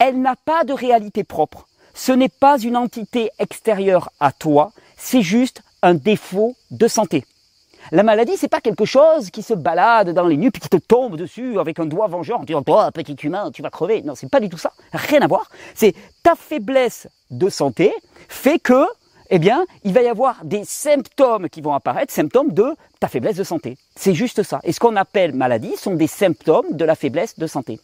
Elle 0.00 0.20
n'a 0.20 0.34
pas 0.34 0.64
de 0.64 0.72
réalité 0.72 1.22
propre. 1.22 1.68
Ce 1.94 2.10
n'est 2.10 2.28
pas 2.28 2.58
une 2.58 2.76
entité 2.76 3.30
extérieure 3.38 4.10
à 4.18 4.32
toi, 4.32 4.72
c'est 4.96 5.22
juste 5.22 5.62
un 5.82 5.94
défaut 5.94 6.56
de 6.72 6.88
santé. 6.88 7.24
La 7.92 8.02
maladie, 8.02 8.36
c'est 8.36 8.48
pas 8.48 8.60
quelque 8.60 8.84
chose 8.84 9.30
qui 9.30 9.42
se 9.44 9.54
balade 9.54 10.10
dans 10.10 10.26
les 10.26 10.36
nues 10.36 10.50
puis 10.50 10.60
qui 10.60 10.68
te 10.68 10.76
tombe 10.76 11.16
dessus 11.16 11.60
avec 11.60 11.78
un 11.78 11.86
doigt 11.86 12.08
vengeur 12.08 12.40
en 12.40 12.42
disant 12.42 12.64
toi 12.64 12.90
petit 12.90 13.14
humain 13.22 13.52
tu 13.52 13.62
vas 13.62 13.70
crever. 13.70 14.02
Non, 14.02 14.16
c'est 14.16 14.28
pas 14.28 14.40
du 14.40 14.48
tout 14.48 14.58
ça. 14.58 14.72
Rien 14.92 15.22
à 15.22 15.28
voir. 15.28 15.48
C'est 15.76 15.94
ta 16.24 16.34
faiblesse 16.34 17.06
de 17.30 17.48
santé 17.48 17.94
fait 18.28 18.58
que 18.58 18.84
eh 19.30 19.38
bien, 19.38 19.64
il 19.84 19.92
va 19.92 20.02
y 20.02 20.08
avoir 20.08 20.44
des 20.44 20.64
symptômes 20.64 21.48
qui 21.48 21.60
vont 21.60 21.74
apparaître, 21.74 22.12
symptômes 22.12 22.52
de 22.52 22.74
ta 23.00 23.08
faiblesse 23.08 23.36
de 23.36 23.44
santé. 23.44 23.76
C'est 23.94 24.14
juste 24.14 24.42
ça. 24.42 24.60
Et 24.64 24.72
ce 24.72 24.80
qu'on 24.80 24.96
appelle 24.96 25.34
maladie 25.34 25.76
sont 25.76 25.94
des 25.94 26.06
symptômes 26.06 26.72
de 26.72 26.84
la 26.84 26.94
faiblesse 26.94 27.38
de 27.38 27.46
santé. 27.46 27.80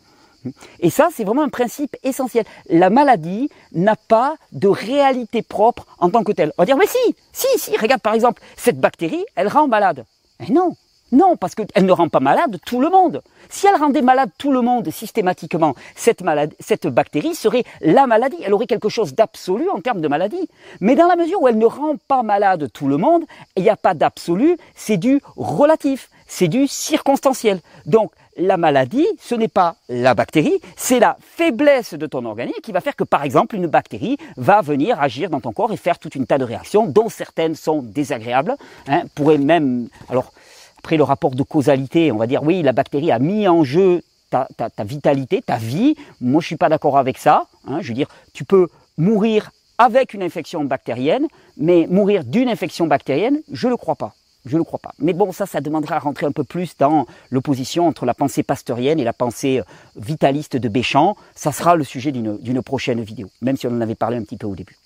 Et 0.80 0.90
ça, 0.90 1.08
c'est 1.14 1.24
vraiment 1.24 1.42
un 1.42 1.48
principe 1.48 1.96
essentiel. 2.02 2.44
La 2.68 2.90
maladie 2.90 3.48
n'a 3.72 3.96
pas 3.96 4.36
de 4.52 4.68
réalité 4.68 5.42
propre 5.42 5.86
en 5.98 6.10
tant 6.10 6.24
que 6.24 6.32
telle. 6.32 6.52
On 6.58 6.62
va 6.62 6.66
dire, 6.66 6.76
mais 6.76 6.86
si, 6.86 7.14
si, 7.32 7.46
si, 7.58 7.76
regarde 7.76 8.02
par 8.02 8.14
exemple, 8.14 8.42
cette 8.56 8.80
bactérie, 8.80 9.24
elle 9.36 9.48
rend 9.48 9.68
malade. 9.68 10.04
Mais 10.40 10.48
non, 10.48 10.74
non, 11.12 11.36
parce 11.36 11.54
qu'elle 11.54 11.84
ne 11.84 11.92
rend 11.92 12.08
pas 12.08 12.20
malade 12.20 12.58
tout 12.64 12.80
le 12.80 12.88
monde. 12.88 13.22
Si 13.50 13.66
elle 13.66 13.76
rendait 13.76 14.00
malade 14.00 14.30
tout 14.38 14.50
le 14.50 14.62
monde 14.62 14.90
systématiquement, 14.90 15.74
cette, 15.94 16.22
maladie, 16.22 16.56
cette 16.58 16.86
bactérie 16.86 17.34
serait 17.34 17.64
la 17.82 18.06
maladie. 18.06 18.38
Elle 18.42 18.54
aurait 18.54 18.66
quelque 18.66 18.88
chose 18.88 19.14
d'absolu 19.14 19.68
en 19.68 19.80
termes 19.80 20.00
de 20.00 20.08
maladie. 20.08 20.48
Mais 20.80 20.94
dans 20.94 21.06
la 21.06 21.16
mesure 21.16 21.42
où 21.42 21.48
elle 21.48 21.58
ne 21.58 21.66
rend 21.66 21.96
pas 22.08 22.22
malade 22.22 22.70
tout 22.72 22.88
le 22.88 22.96
monde, 22.96 23.24
il 23.56 23.62
n'y 23.62 23.68
a 23.68 23.76
pas 23.76 23.92
d'absolu, 23.92 24.56
c'est 24.74 24.96
du 24.96 25.20
relatif, 25.36 26.08
c'est 26.26 26.48
du 26.48 26.66
circonstanciel. 26.66 27.60
Donc, 27.84 28.12
la 28.38 28.56
maladie, 28.56 29.06
ce 29.20 29.34
n'est 29.34 29.48
pas 29.48 29.76
la 29.90 30.14
bactérie, 30.14 30.60
c'est 30.76 30.98
la 30.98 31.18
faiblesse 31.20 31.92
de 31.92 32.06
ton 32.06 32.24
organisme 32.24 32.60
qui 32.62 32.72
va 32.72 32.80
faire 32.80 32.96
que, 32.96 33.04
par 33.04 33.24
exemple, 33.24 33.56
une 33.56 33.66
bactérie 33.66 34.16
va 34.38 34.62
venir 34.62 35.00
agir 35.00 35.28
dans 35.28 35.40
ton 35.40 35.52
corps 35.52 35.72
et 35.72 35.76
faire 35.76 35.98
toute 35.98 36.14
une 36.14 36.26
tas 36.26 36.38
de 36.38 36.44
réactions, 36.44 36.86
dont 36.86 37.10
certaines 37.10 37.54
sont 37.54 37.82
désagréables, 37.82 38.56
hein, 38.88 39.02
pourrait 39.14 39.36
même, 39.36 39.88
alors, 40.08 40.32
après 40.82 40.96
le 40.96 41.04
rapport 41.04 41.36
de 41.36 41.44
causalité, 41.44 42.10
on 42.10 42.16
va 42.16 42.26
dire 42.26 42.42
oui, 42.42 42.60
la 42.60 42.72
bactérie 42.72 43.12
a 43.12 43.20
mis 43.20 43.46
en 43.46 43.62
jeu 43.62 44.02
ta, 44.30 44.48
vitalité, 44.80 45.40
ta 45.40 45.56
vie. 45.56 45.94
Moi, 46.20 46.40
je 46.40 46.46
suis 46.48 46.56
pas 46.56 46.68
d'accord 46.68 46.98
avec 46.98 47.18
ça. 47.18 47.46
Hein. 47.68 47.78
je 47.80 47.88
veux 47.88 47.94
dire, 47.94 48.08
tu 48.32 48.44
peux 48.44 48.66
mourir 48.98 49.52
avec 49.78 50.12
une 50.12 50.24
infection 50.24 50.64
bactérienne, 50.64 51.28
mais 51.56 51.86
mourir 51.88 52.24
d'une 52.24 52.48
infection 52.48 52.88
bactérienne, 52.88 53.38
je 53.52 53.68
ne 53.68 53.70
le 53.70 53.76
crois 53.76 53.94
pas. 53.94 54.12
Je 54.44 54.58
ne 54.58 54.62
crois 54.64 54.80
pas. 54.80 54.92
Mais 54.98 55.12
bon, 55.12 55.30
ça, 55.30 55.46
ça 55.46 55.60
demandera 55.60 55.94
à 55.94 55.98
rentrer 56.00 56.26
un 56.26 56.32
peu 56.32 56.42
plus 56.42 56.76
dans 56.76 57.06
l'opposition 57.30 57.86
entre 57.86 58.04
la 58.04 58.14
pensée 58.14 58.42
pasteurienne 58.42 58.98
et 58.98 59.04
la 59.04 59.12
pensée 59.12 59.60
euh, 59.60 59.64
vitaliste 59.94 60.56
de 60.56 60.68
Béchamp. 60.68 61.16
Ça 61.36 61.52
sera 61.52 61.76
le 61.76 61.84
sujet 61.84 62.10
d'une 62.10 62.62
prochaine 62.62 63.02
vidéo, 63.02 63.28
même 63.40 63.56
si 63.56 63.68
on 63.68 63.70
en 63.70 63.80
avait 63.80 63.94
parlé 63.94 64.16
un 64.16 64.22
petit 64.22 64.36
peu 64.36 64.48
au 64.48 64.56
début. 64.56 64.76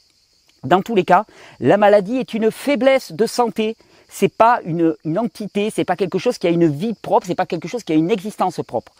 Dans 0.62 0.82
tous 0.82 0.94
les 0.94 1.04
cas, 1.04 1.24
la 1.60 1.78
maladie 1.78 2.18
est 2.18 2.34
une 2.34 2.50
faiblesse 2.50 3.12
de 3.12 3.24
santé 3.24 3.76
c'est 4.18 4.34
pas 4.34 4.60
une, 4.64 4.96
une 5.04 5.18
entité, 5.18 5.68
c'est 5.68 5.84
pas 5.84 5.94
quelque 5.94 6.18
chose 6.18 6.38
qui 6.38 6.46
a 6.46 6.50
une 6.50 6.66
vie 6.66 6.94
propre, 6.94 7.26
c'est 7.26 7.34
pas 7.34 7.44
quelque 7.44 7.68
chose 7.68 7.84
qui 7.84 7.92
a 7.92 7.96
une 7.96 8.10
existence 8.10 8.58
propre. 8.66 8.94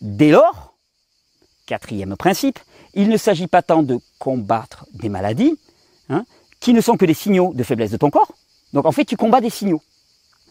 Dès 0.00 0.30
lors, 0.30 0.74
quatrième 1.66 2.16
principe, 2.16 2.58
il 2.92 3.08
ne 3.08 3.16
s'agit 3.16 3.46
pas 3.46 3.62
tant 3.62 3.84
de 3.84 4.00
combattre 4.18 4.84
des 4.92 5.08
maladies, 5.08 5.56
hein, 6.08 6.24
qui 6.58 6.74
ne 6.74 6.80
sont 6.80 6.96
que 6.96 7.04
des 7.04 7.14
signaux 7.14 7.52
de 7.54 7.62
faiblesse 7.62 7.92
de 7.92 7.96
ton 7.96 8.10
corps. 8.10 8.32
Donc 8.72 8.86
en 8.86 8.92
fait, 8.92 9.04
tu 9.04 9.16
combats 9.16 9.40
des 9.40 9.50
signaux. 9.50 9.82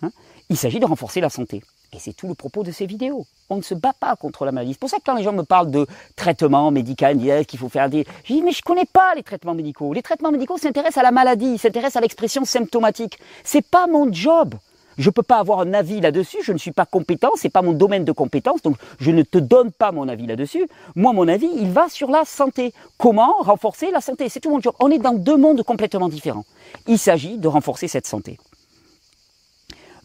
Hein. 0.01 0.12
Il 0.48 0.55
s'agit 0.55 0.79
de 0.79 0.86
renforcer 0.86 1.19
la 1.19 1.29
santé. 1.29 1.62
Et 1.95 1.99
c'est 1.99 2.13
tout 2.13 2.27
le 2.27 2.35
propos 2.35 2.63
de 2.63 2.71
ces 2.71 2.85
vidéos. 2.85 3.25
On 3.49 3.55
ne 3.55 3.61
se 3.61 3.73
bat 3.73 3.93
pas 3.97 4.17
contre 4.17 4.43
la 4.43 4.51
maladie. 4.51 4.73
C'est 4.73 4.79
pour 4.79 4.89
ça 4.89 4.97
que 4.97 5.03
quand 5.05 5.15
les 5.15 5.23
gens 5.23 5.31
me 5.31 5.43
parlent 5.43 5.71
de 5.71 5.87
traitement 6.17 6.69
médical, 6.69 7.17
qu'il 7.45 7.57
faut 7.57 7.69
faire 7.69 7.89
des... 7.89 8.05
Je 8.25 8.33
dis, 8.33 8.41
mais 8.41 8.51
je 8.51 8.59
ne 8.59 8.63
connais 8.63 8.85
pas 8.85 9.15
les 9.15 9.23
traitements 9.23 9.55
médicaux. 9.55 9.93
Les 9.93 10.01
traitements 10.01 10.31
médicaux 10.31 10.57
s'intéressent 10.57 10.97
à 10.97 11.03
la 11.03 11.11
maladie, 11.11 11.57
s'intéressent 11.57 11.95
à 11.95 12.01
l'expression 12.01 12.43
symptomatique. 12.43 13.17
C'est 13.45 13.65
pas 13.65 13.87
mon 13.87 14.11
job. 14.11 14.55
Je 14.97 15.09
ne 15.09 15.11
peux 15.11 15.23
pas 15.23 15.37
avoir 15.37 15.59
un 15.59 15.73
avis 15.73 16.01
là-dessus, 16.01 16.37
je 16.41 16.53
ne 16.53 16.57
suis 16.57 16.71
pas 16.71 16.85
compétent, 16.85 17.31
c'est 17.35 17.49
pas 17.49 17.61
mon 17.61 17.73
domaine 17.73 18.05
de 18.05 18.13
compétence, 18.13 18.61
donc 18.61 18.77
je 18.97 19.11
ne 19.11 19.23
te 19.23 19.37
donne 19.37 19.73
pas 19.73 19.91
mon 19.91 20.07
avis 20.07 20.25
là-dessus. 20.25 20.69
Moi, 20.95 21.11
mon 21.11 21.27
avis, 21.27 21.49
il 21.53 21.69
va 21.69 21.89
sur 21.89 22.09
la 22.09 22.23
santé. 22.23 22.73
Comment 22.97 23.33
renforcer 23.39 23.91
la 23.91 23.99
santé? 23.99 24.29
C'est 24.29 24.39
tout 24.39 24.49
mon 24.49 24.61
job. 24.61 24.73
On 24.79 24.89
est 24.91 24.99
dans 24.99 25.13
deux 25.13 25.37
mondes 25.37 25.63
complètement 25.63 26.07
différents. 26.07 26.45
Il 26.87 26.97
s'agit 26.97 27.37
de 27.37 27.47
renforcer 27.47 27.87
cette 27.87 28.07
santé. 28.07 28.37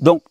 Donc, 0.01 0.23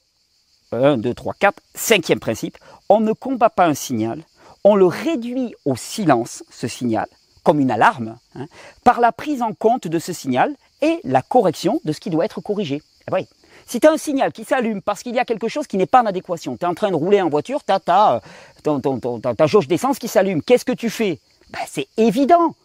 1, 0.72 0.98
2, 0.98 1.14
3, 1.14 1.34
4. 1.40 1.62
Cinquième 1.76 2.20
principe, 2.20 2.58
on 2.90 3.00
ne 3.00 3.14
combat 3.14 3.50
pas 3.50 3.66
un 3.66 3.74
signal, 3.74 4.24
on 4.64 4.76
le 4.76 4.86
réduit 4.86 5.56
au 5.66 5.76
silence, 5.76 6.44
ce 6.50 6.68
signal, 6.68 7.08
comme 7.44 7.60
une 7.60 7.72
alarme, 7.72 8.18
hein, 8.36 8.46
par 8.84 9.00
la 9.00 9.12
prise 9.12 9.42
en 9.42 9.54
compte 9.54 9.88
de 9.88 10.00
ce 10.00 10.14
signal 10.14 10.56
et 10.82 11.00
la 11.04 11.22
correction 11.22 11.80
de 11.84 11.92
ce 11.92 12.00
qui 12.00 12.10
doit 12.10 12.26
être 12.26 12.42
corrigé. 12.42 12.82
Eh. 13.12 13.26
Si 13.66 13.80
tu 13.80 13.88
as 13.88 13.92
un 13.92 13.98
signal 13.98 14.32
qui 14.32 14.46
s'allume 14.46 14.82
parce 14.82 15.04
qu'il 15.04 15.16
y 15.16 15.20
a 15.20 15.26
quelque 15.26 15.48
chose 15.48 15.68
qui 15.68 15.78
n'est 15.78 15.86
pas 15.86 16.02
en 16.02 16.06
adéquation, 16.06 16.58
tu 16.58 16.66
es 16.66 16.68
en 16.68 16.74
train 16.74 16.90
de 16.90 16.96
rouler 16.96 17.22
en 17.22 17.30
voiture, 17.30 17.64
tu 17.64 17.72
as 17.72 17.80
ta, 17.80 18.22
ta 18.64 19.48
jauge 19.48 19.68
d'essence 19.68 20.00
qui 20.00 20.08
s'allume, 20.08 20.42
qu'est-ce 20.42 20.66
que 20.66 20.72
tu 20.72 20.90
fais? 20.90 21.20
Ben, 21.52 21.60
C'est 21.68 21.88
évident. 21.98 22.56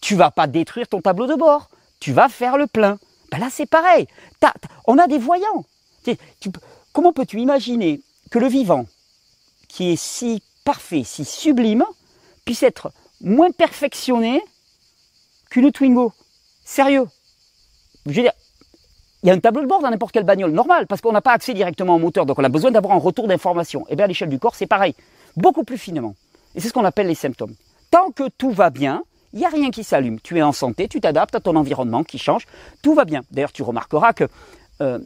Tu 0.00 0.14
vas 0.14 0.30
pas 0.30 0.46
détruire 0.46 0.86
ton 0.88 1.00
tableau 1.00 1.26
de 1.26 1.34
bord, 1.34 1.68
tu 2.00 2.12
vas 2.12 2.28
faire 2.28 2.58
le 2.58 2.66
plein. 2.66 2.98
Ben 3.30 3.38
là 3.38 3.48
c'est 3.50 3.66
pareil. 3.66 4.06
on 4.86 4.98
a 4.98 5.08
des 5.08 5.18
voyants. 5.18 5.64
Comment 6.96 7.12
peux-tu 7.12 7.38
imaginer 7.40 8.00
que 8.30 8.38
le 8.38 8.46
vivant, 8.46 8.86
qui 9.68 9.92
est 9.92 9.96
si 9.96 10.42
parfait, 10.64 11.02
si 11.04 11.26
sublime, 11.26 11.84
puisse 12.46 12.62
être 12.62 12.90
moins 13.20 13.50
perfectionné 13.50 14.40
qu'une 15.50 15.70
Twingo? 15.70 16.14
Sérieux? 16.64 17.06
Je 18.06 18.12
veux 18.12 18.22
dire, 18.22 18.32
il 19.22 19.26
y 19.26 19.30
a 19.30 19.34
un 19.34 19.40
tableau 19.40 19.60
de 19.60 19.66
bord 19.66 19.82
dans 19.82 19.90
n'importe 19.90 20.12
quelle 20.12 20.24
bagnole, 20.24 20.52
normal, 20.52 20.86
parce 20.86 21.02
qu'on 21.02 21.12
n'a 21.12 21.20
pas 21.20 21.32
accès 21.32 21.52
directement 21.52 21.96
au 21.96 21.98
moteur, 21.98 22.24
donc 22.24 22.38
on 22.38 22.44
a 22.44 22.48
besoin 22.48 22.70
d'avoir 22.70 22.94
un 22.94 22.98
retour 22.98 23.28
d'information. 23.28 23.82
Et 23.82 23.88
eh 23.90 23.96
bien 23.96 24.06
à 24.06 24.08
l'échelle 24.08 24.30
du 24.30 24.38
corps, 24.38 24.54
c'est 24.54 24.66
pareil, 24.66 24.94
beaucoup 25.36 25.64
plus 25.64 25.76
finement. 25.76 26.14
Et 26.54 26.62
c'est 26.62 26.68
ce 26.68 26.72
qu'on 26.72 26.86
appelle 26.86 27.08
les 27.08 27.14
symptômes. 27.14 27.56
Tant 27.90 28.10
que 28.10 28.26
tout 28.38 28.52
va 28.52 28.70
bien, 28.70 29.02
il 29.34 29.40
n'y 29.40 29.44
a 29.44 29.50
rien 29.50 29.70
qui 29.70 29.84
s'allume. 29.84 30.18
Tu 30.20 30.38
es 30.38 30.42
en 30.42 30.52
santé, 30.52 30.88
tu 30.88 31.02
t'adaptes 31.02 31.34
à 31.34 31.40
ton 31.40 31.56
environnement 31.56 32.04
qui 32.04 32.16
change, 32.16 32.46
tout 32.80 32.94
va 32.94 33.04
bien. 33.04 33.20
D'ailleurs, 33.32 33.52
tu 33.52 33.62
remarqueras 33.62 34.14
que 34.14 34.24
euh, 34.80 34.98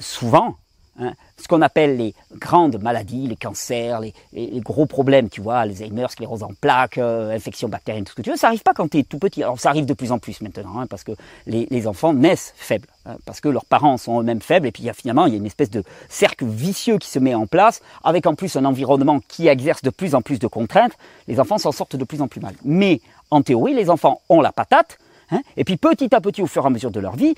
souvent, 0.00 0.56
Hein, 0.98 1.14
ce 1.36 1.48
qu'on 1.48 1.60
appelle 1.62 1.96
les 1.96 2.14
grandes 2.36 2.80
maladies, 2.80 3.26
les 3.26 3.34
cancers, 3.34 4.00
les, 4.00 4.14
gros 4.60 4.86
problèmes, 4.86 5.28
tu 5.28 5.40
vois, 5.40 5.58
Alzheimer, 5.58 6.06
sclérose 6.08 6.44
en 6.44 6.52
plaques, 6.60 6.98
euh, 6.98 7.34
infection 7.34 7.68
bactérienne, 7.68 8.04
tout 8.04 8.12
ce 8.12 8.16
que 8.16 8.22
tu 8.22 8.30
veux, 8.30 8.36
ça 8.36 8.46
arrive 8.46 8.62
pas 8.62 8.74
quand 8.74 8.88
tu 8.88 8.98
es 8.98 9.02
tout 9.02 9.18
petit. 9.18 9.42
Alors 9.42 9.58
ça 9.58 9.70
arrive 9.70 9.86
de 9.86 9.94
plus 9.94 10.12
en 10.12 10.20
plus 10.20 10.40
maintenant, 10.40 10.78
hein, 10.78 10.86
parce 10.86 11.02
que 11.02 11.12
les, 11.46 11.86
enfants 11.88 12.14
naissent 12.14 12.54
faibles, 12.56 12.88
hein, 13.06 13.16
parce 13.26 13.40
que 13.40 13.48
leurs 13.48 13.64
parents 13.64 13.96
sont 13.96 14.20
eux-mêmes 14.20 14.40
faibles, 14.40 14.68
et 14.68 14.72
puis 14.72 14.88
finalement 14.94 15.26
il 15.26 15.32
y 15.32 15.34
a 15.34 15.38
une 15.38 15.46
espèce 15.46 15.70
de 15.70 15.82
cercle 16.08 16.46
vicieux 16.46 16.98
qui 16.98 17.08
se 17.08 17.18
met 17.18 17.34
en 17.34 17.46
place, 17.46 17.82
avec 18.04 18.26
en 18.26 18.34
plus 18.34 18.54
un 18.56 18.64
environnement 18.64 19.18
qui 19.26 19.48
exerce 19.48 19.82
de 19.82 19.90
plus 19.90 20.14
en 20.14 20.22
plus 20.22 20.38
de 20.38 20.46
contraintes, 20.46 20.96
les 21.26 21.40
enfants 21.40 21.58
s'en 21.58 21.72
sortent 21.72 21.96
de 21.96 22.04
plus 22.04 22.22
en 22.22 22.28
plus 22.28 22.40
mal. 22.40 22.54
Mais 22.64 23.00
en 23.30 23.42
théorie, 23.42 23.74
les 23.74 23.90
enfants 23.90 24.20
ont 24.28 24.40
la 24.40 24.52
patate, 24.52 24.98
Hein 25.34 25.42
et 25.56 25.64
puis 25.64 25.76
petit 25.76 26.14
à 26.14 26.20
petit, 26.20 26.42
au 26.42 26.46
fur 26.46 26.62
et 26.62 26.66
à 26.66 26.70
mesure 26.70 26.92
de 26.92 27.00
leur 27.00 27.16
vie, 27.16 27.34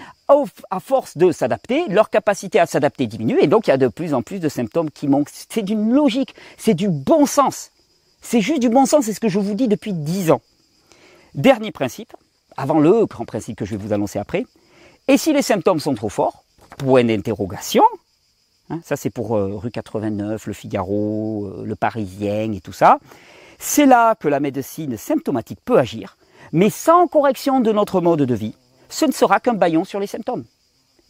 à 0.71 0.81
force 0.81 1.17
de 1.17 1.33
s'adapter, 1.33 1.89
leur 1.89 2.11
capacité 2.11 2.61
à 2.61 2.67
s'adapter 2.67 3.07
diminue 3.07 3.39
et 3.41 3.47
donc 3.47 3.67
il 3.67 3.71
y 3.71 3.73
a 3.73 3.79
de 3.79 3.89
plus 3.89 4.13
en 4.13 4.21
plus 4.21 4.39
de 4.39 4.51
symptômes 4.51 4.91
qui 4.91 5.09
manquent. 5.09 5.31
C'est 5.31 5.63
d'une 5.63 5.93
logique, 5.93 6.35
c'est 6.59 6.75
du 6.75 6.89
bon 6.91 7.25
sens. 7.25 7.71
C'est 8.21 8.43
juste 8.43 8.61
du 8.61 8.69
bon 8.69 8.85
sens, 8.85 9.07
c'est 9.07 9.15
ce 9.15 9.21
que 9.21 9.29
je 9.29 9.39
vous 9.39 9.55
dis 9.55 9.67
depuis 9.67 9.95
dix 9.95 10.31
ans. 10.31 10.43
Dernier 11.35 11.73
principe, 11.73 12.13
avant 12.57 12.79
le 12.79 13.07
grand 13.07 13.25
principe 13.25 13.57
que 13.57 13.65
je 13.65 13.77
vais 13.77 13.83
vous 13.83 13.95
annoncer 13.95 14.19
après. 14.19 14.45
Et 15.09 15.17
si 15.17 15.33
les 15.33 15.43
symptômes 15.43 15.81
sont 15.81 15.95
trop 15.95 16.11
forts, 16.11 16.45
point 16.77 17.05
d'interrogation, 17.05 17.85
hein, 18.69 18.81
ça 18.85 18.97
c'est 18.97 19.11
pour 19.11 19.37
euh, 19.37 19.57
rue 19.57 19.71
89, 19.71 20.47
le 20.47 20.53
Figaro, 20.53 21.47
euh, 21.47 21.65
le 21.65 21.77
Parisien 21.77 22.53
et 22.53 22.61
tout 22.61 22.73
ça, 22.73 22.99
c'est 23.59 23.87
là 23.87 24.15
que 24.17 24.29
la 24.29 24.41
médecine 24.41 24.99
symptomatique 24.99 25.61
peut 25.65 25.79
agir 25.79 26.16
Mais 26.53 26.71
sans 26.71 27.07
correction 27.07 27.61
de 27.61 27.73
notre 27.73 28.01
mode 28.01 28.23
de 28.23 28.35
vie, 28.35 28.55
ce 28.89 29.05
ne 29.05 29.13
sera 29.13 29.41
qu'un 29.41 29.55
baillon 29.55 29.85
sur 29.85 30.01
les 30.01 30.07
symptômes. 30.07 30.45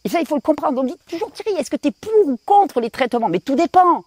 Et 0.03 0.09
ça, 0.09 0.19
il 0.19 0.27
faut 0.27 0.35
le 0.35 0.41
comprendre. 0.41 0.81
On 0.81 0.85
dit 0.85 0.95
toujours, 1.09 1.31
Thierry, 1.31 1.59
est-ce 1.59 1.69
que 1.69 1.75
tu 1.75 1.89
es 1.89 1.91
pour 1.91 2.27
ou 2.27 2.39
contre 2.45 2.79
les 2.79 2.89
traitements? 2.89 3.29
Mais 3.29 3.39
tout 3.39 3.55
dépend. 3.55 4.03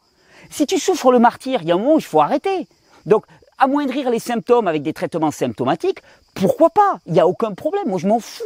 Si 0.50 0.66
tu 0.66 0.78
souffres 0.78 1.12
le 1.12 1.18
martyr, 1.18 1.62
il 1.62 1.68
y 1.68 1.72
a 1.72 1.74
un 1.74 1.78
moment 1.78 1.94
où 1.94 1.98
il 1.98 2.04
faut 2.04 2.20
arrêter. 2.20 2.66
Donc, 3.06 3.24
amoindrir 3.58 4.08
les 4.10 4.18
symptômes 4.18 4.66
avec 4.66 4.82
des 4.82 4.92
traitements 4.92 5.30
symptomatiques, 5.30 6.02
pourquoi 6.34 6.70
pas? 6.70 7.00
Il 7.06 7.12
n'y 7.12 7.20
a 7.20 7.26
aucun 7.26 7.52
problème. 7.52 7.88
Moi, 7.88 7.98
je 7.98 8.06
m'en 8.06 8.18
fous. 8.18 8.44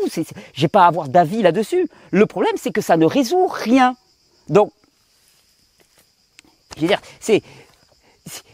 J'ai 0.52 0.68
pas 0.68 0.84
à 0.84 0.86
avoir 0.88 1.08
d'avis 1.08 1.42
là-dessus. 1.42 1.88
Le 2.10 2.26
problème, 2.26 2.54
c'est 2.56 2.72
que 2.72 2.80
ça 2.80 2.96
ne 2.96 3.06
résout 3.06 3.46
rien. 3.46 3.96
Donc, 4.48 4.72
je 6.76 6.82
veux 6.82 6.88
dire, 6.88 7.00
c'est 7.20 7.42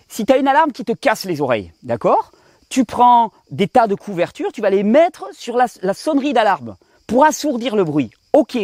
si 0.09 0.27
tu 0.27 0.33
as 0.33 0.37
une 0.37 0.49
alarme 0.49 0.73
qui 0.73 0.85
te 0.85 0.93
casse 0.93 1.25
les 1.25 1.41
oreilles, 1.41 1.73
d'accord? 1.83 2.33
Tu 2.71 2.85
prends 2.85 3.33
des 3.51 3.69
tas 3.69 3.89
de 3.89 3.97
couvertures, 3.97 4.53
tu 4.53 4.63
vas 4.63 4.71
les 4.71 4.85
mettre 4.85 5.27
sur 5.33 5.57
la, 5.57 5.67
sonnerie 5.93 6.33
d'alarme 6.33 6.77
pour 7.09 7.25
assourdir 7.25 7.75
le 7.75 7.83
bruit. 7.83 8.11
Ok, 8.33 8.57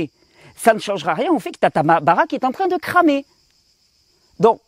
ça 0.56 0.72
ne 0.72 0.78
changera 0.78 1.12
rien 1.12 1.32
au 1.32 1.40
fait 1.40 1.50
que 1.50 1.58
ta 1.58 1.82
baraque 1.82 2.32
est 2.32 2.44
en 2.44 2.52
train 2.52 2.68
de 2.68 2.76
cramer. 2.76 3.26
Donc, 4.38 4.60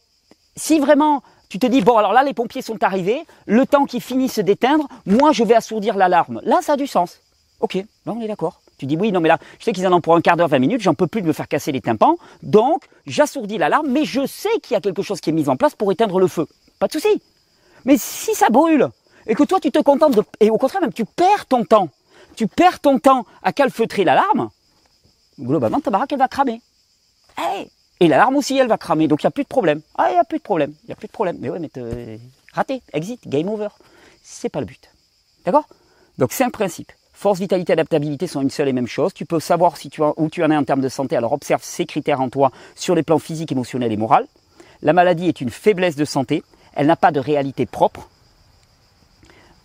si 0.56 0.80
vraiment 0.80 1.22
tu 1.48 1.60
te 1.60 1.66
dis, 1.66 1.80
bon, 1.80 1.96
alors 1.96 2.12
là, 2.12 2.24
les 2.24 2.34
pompiers 2.34 2.62
sont 2.62 2.82
arrivés, 2.82 3.24
le 3.46 3.64
temps 3.64 3.86
qu'ils 3.86 4.02
finissent 4.02 4.40
d'éteindre, 4.40 4.88
moi, 5.06 5.32
je 5.32 5.44
vais 5.44 5.54
assourdir 5.54 5.96
l'alarme. 5.96 6.40
Là, 6.42 6.58
ça 6.60 6.72
a 6.72 6.76
du 6.76 6.88
sens. 6.88 7.20
Ok, 7.60 7.74
là, 7.74 8.12
on 8.12 8.20
est 8.20 8.28
d'accord. 8.28 8.60
Tu 8.76 8.86
dis, 8.86 8.96
oui, 8.96 9.12
non, 9.12 9.20
mais 9.20 9.28
là, 9.28 9.38
je 9.60 9.64
sais 9.64 9.72
qu'ils 9.72 9.86
en 9.86 9.92
ont 9.92 10.00
pour 10.00 10.14
un 10.14 10.20
quart 10.20 10.36
d'heure, 10.36 10.48
20 10.48 10.58
minutes, 10.58 10.80
j'en 10.80 10.94
peux 10.94 11.06
plus 11.06 11.22
de 11.22 11.26
me 11.26 11.32
faire 11.32 11.48
casser 11.48 11.72
les 11.72 11.80
tympans, 11.80 12.16
donc 12.42 12.84
j'assourdis 13.06 13.58
l'alarme, 13.58 13.88
mais 13.88 14.04
je 14.04 14.26
sais 14.26 14.60
qu'il 14.62 14.74
y 14.74 14.76
a 14.76 14.80
quelque 14.80 15.02
chose 15.02 15.20
qui 15.20 15.30
est 15.30 15.32
mis 15.32 15.48
en 15.48 15.56
place 15.56 15.74
pour 15.74 15.90
éteindre 15.90 16.20
le 16.20 16.28
feu. 16.28 16.46
Pas 16.78 16.88
de 16.88 16.92
souci. 16.92 17.22
Mais 17.84 17.96
si 17.96 18.34
ça 18.34 18.50
brûle, 18.50 18.88
et 19.28 19.34
que 19.34 19.44
toi, 19.44 19.60
tu 19.60 19.70
te 19.70 19.78
contentes 19.78 20.16
de... 20.16 20.24
Et 20.40 20.50
au 20.50 20.58
contraire, 20.58 20.80
même, 20.80 20.92
tu 20.92 21.04
perds 21.04 21.46
ton 21.46 21.64
temps. 21.64 21.90
Tu 22.34 22.46
perds 22.46 22.80
ton 22.80 22.98
temps 22.98 23.26
à 23.42 23.52
calfeutrer 23.52 24.04
l'alarme, 24.04 24.50
globalement, 25.38 25.80
ta 25.80 25.90
baraque, 25.90 26.12
elle 26.12 26.18
va 26.18 26.28
cramer. 26.28 26.60
Hey 27.36 27.70
et 28.00 28.06
l'alarme 28.06 28.36
aussi, 28.36 28.56
elle 28.56 28.68
va 28.68 28.78
cramer, 28.78 29.08
donc 29.08 29.22
il 29.22 29.26
n'y 29.26 29.28
a 29.28 29.32
plus 29.32 29.42
de 29.42 29.48
problème. 29.48 29.80
Ah, 29.96 30.10
il 30.10 30.12
n'y 30.12 30.18
a 30.18 30.24
plus 30.24 30.38
de 30.38 30.42
problème, 30.42 30.72
il 30.84 30.86
n'y 30.86 30.92
a 30.92 30.96
plus 30.96 31.08
de 31.08 31.12
problème. 31.12 31.36
Mais 31.40 31.50
ouais, 31.50 31.58
mais 31.58 32.20
raté, 32.52 32.80
exit, 32.92 33.26
game 33.26 33.48
over. 33.48 33.68
C'est 34.22 34.48
pas 34.48 34.60
le 34.60 34.66
but. 34.66 34.88
D'accord? 35.44 35.66
Donc 36.16 36.32
c'est 36.32 36.44
un 36.44 36.50
principe. 36.50 36.92
Force, 37.12 37.40
vitalité, 37.40 37.72
adaptabilité 37.72 38.28
sont 38.28 38.40
une 38.40 38.50
seule 38.50 38.68
et 38.68 38.72
même 38.72 38.86
chose. 38.86 39.12
Tu 39.12 39.26
peux 39.26 39.40
savoir 39.40 39.74
où 40.16 40.28
tu 40.28 40.44
en 40.44 40.50
es 40.50 40.56
en 40.56 40.62
termes 40.62 40.80
de 40.80 40.88
santé, 40.88 41.16
alors 41.16 41.32
observe 41.32 41.62
ces 41.64 41.86
critères 41.86 42.20
en 42.20 42.28
toi 42.28 42.52
sur 42.76 42.94
les 42.94 43.02
plans 43.02 43.18
physiques, 43.18 43.50
émotionnels 43.50 43.90
et 43.90 43.96
moral. 43.96 44.26
La 44.82 44.92
maladie 44.92 45.26
est 45.26 45.40
une 45.40 45.50
faiblesse 45.50 45.96
de 45.96 46.04
santé, 46.04 46.44
elle 46.74 46.86
n'a 46.86 46.94
pas 46.94 47.10
de 47.10 47.18
réalité 47.18 47.66
propre. 47.66 48.08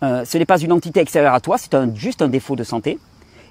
Euh, 0.02 0.24
ce 0.24 0.38
n'est 0.38 0.44
pas 0.44 0.58
une 0.58 0.72
entité 0.72 1.00
extérieure 1.00 1.34
à 1.34 1.40
toi, 1.40 1.56
c'est 1.58 1.74
juste 1.94 2.22
un 2.22 2.28
défaut 2.28 2.56
de 2.56 2.64
santé. 2.64 2.98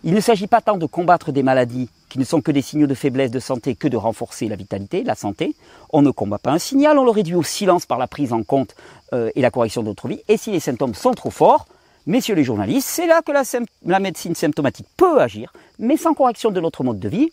Il 0.06 0.14
ne 0.14 0.20
s'agit 0.20 0.48
pas 0.48 0.60
tant 0.60 0.76
de 0.76 0.86
combattre 0.86 1.32
des 1.32 1.44
maladies 1.44 1.90
qui 2.10 2.20
ne 2.20 2.26
sont 2.26 2.42
que 2.42 2.52
des 2.52 2.62
signaux 2.62 2.88
de 2.88 2.94
faiblesse 2.94 3.32
de 3.32 3.40
santé 3.40 3.74
que 3.74 3.88
de 3.88 3.96
renforcer 3.96 4.50
la 4.50 4.58
vitalité, 4.58 5.02
la 5.04 5.16
santé. 5.16 5.56
On 5.92 6.02
ne 6.02 6.12
combat 6.12 6.40
pas 6.40 6.52
un 6.52 6.60
signal, 6.60 7.00
on 7.00 7.06
le 7.06 7.12
réduit 7.12 7.36
au 7.36 7.44
silence 7.44 7.86
par 7.86 7.98
la 7.98 8.08
prise 8.08 8.34
en 8.34 8.44
compte 8.44 8.76
euh, 9.14 9.32
et 9.36 9.42
la 9.42 9.50
correction 9.50 9.82
de 9.82 9.88
notre 9.88 10.10
vie. 10.10 10.20
Et 10.28 10.36
si 10.36 10.52
les 10.52 10.60
symptômes 10.60 10.94
sont 10.94 11.14
trop 11.14 11.30
forts, 11.30 11.66
messieurs 12.06 12.36
les 12.36 12.44
journalistes, 12.44 12.90
c'est 12.90 13.08
là 13.08 13.22
que 13.22 13.32
la, 13.32 13.44
la, 13.86 14.00
médecine 14.00 14.36
symptomatique 14.36 14.88
peut 14.98 15.22
agir, 15.22 15.54
mais 15.80 15.96
sans 15.96 16.14
correction 16.14 16.52
de 16.52 16.60
notre 16.60 16.84
mode 16.84 17.00
de 17.00 17.08
vie, 17.08 17.32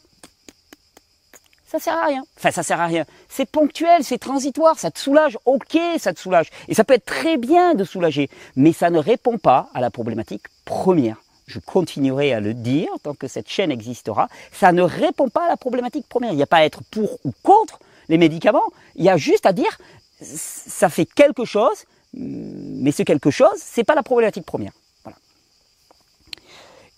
ça 1.70 1.78
sert 1.78 1.96
à 1.96 2.06
rien. 2.06 2.24
Enfin, 2.36 2.50
ça 2.50 2.64
sert 2.64 2.80
à 2.80 2.86
rien. 2.86 3.04
C'est 3.28 3.48
ponctuel, 3.48 4.02
c'est 4.02 4.18
transitoire, 4.18 4.76
ça 4.78 4.90
te 4.90 4.98
soulage, 4.98 5.38
ok, 5.44 5.78
ça 5.98 6.12
te 6.12 6.18
soulage. 6.18 6.50
Et 6.66 6.74
ça 6.74 6.82
peut 6.82 6.94
être 6.94 7.04
très 7.04 7.36
bien 7.36 7.74
de 7.74 7.84
soulager, 7.84 8.28
mais 8.56 8.72
ça 8.72 8.90
ne 8.90 8.98
répond 8.98 9.38
pas 9.38 9.70
à 9.74 9.80
la 9.80 9.90
problématique 9.90 10.44
première 10.64 11.16
je 11.46 11.58
continuerai 11.58 12.32
à 12.32 12.38
le 12.38 12.54
dire 12.54 12.88
tant 13.02 13.12
que 13.12 13.26
cette 13.26 13.48
chaîne 13.48 13.72
existera, 13.72 14.28
ça 14.52 14.70
ne 14.70 14.82
répond 14.82 15.28
pas 15.28 15.46
à 15.46 15.48
la 15.48 15.56
problématique 15.56 16.06
première. 16.08 16.30
Il 16.30 16.36
n'y 16.36 16.44
a 16.44 16.46
pas 16.46 16.58
à 16.58 16.64
être 16.64 16.82
pour 16.92 17.18
ou 17.24 17.32
contre 17.42 17.80
les 18.08 18.18
médicaments, 18.18 18.70
il 18.94 19.04
y 19.04 19.08
a 19.08 19.16
juste 19.16 19.46
à 19.46 19.52
dire 19.52 19.76
ça 20.20 20.88
fait 20.88 21.06
quelque 21.06 21.44
chose, 21.44 21.86
mais 22.14 22.92
ce 22.92 23.02
quelque 23.02 23.30
chose, 23.32 23.56
c'est 23.56 23.82
pas 23.82 23.96
la 23.96 24.04
problématique 24.04 24.46
première. 24.46 24.72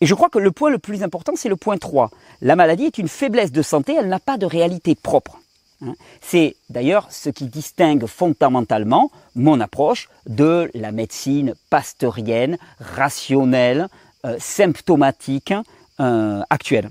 Et 0.02 0.06
je 0.06 0.14
crois 0.14 0.28
que 0.28 0.40
le 0.40 0.50
point 0.50 0.68
le 0.68 0.80
plus 0.80 1.04
important, 1.04 1.34
c'est 1.36 1.48
le 1.48 1.54
point 1.54 1.78
3. 1.78 2.10
La 2.40 2.56
maladie 2.56 2.86
est 2.86 2.98
une 2.98 3.06
faiblesse 3.06 3.52
de 3.52 3.62
santé, 3.62 3.94
elle 3.94 4.08
n'a 4.08 4.18
pas 4.18 4.36
de 4.36 4.46
réalité 4.46 4.96
propre. 4.96 5.38
Hein. 5.80 5.94
C'est 6.20 6.56
d'ailleurs 6.70 7.06
ce 7.12 7.30
qui 7.30 7.46
distingue 7.46 8.06
fondamentalement 8.06 9.12
mon 9.36 9.60
approche 9.60 10.08
de 10.26 10.68
la 10.74 10.90
médecine 10.90 11.54
pasteurienne, 11.70 12.58
rationnelle, 12.80 13.86
euh, 14.26 14.36
symptomatique 14.40 15.54
euh, 16.00 16.42
actuelle. 16.50 16.90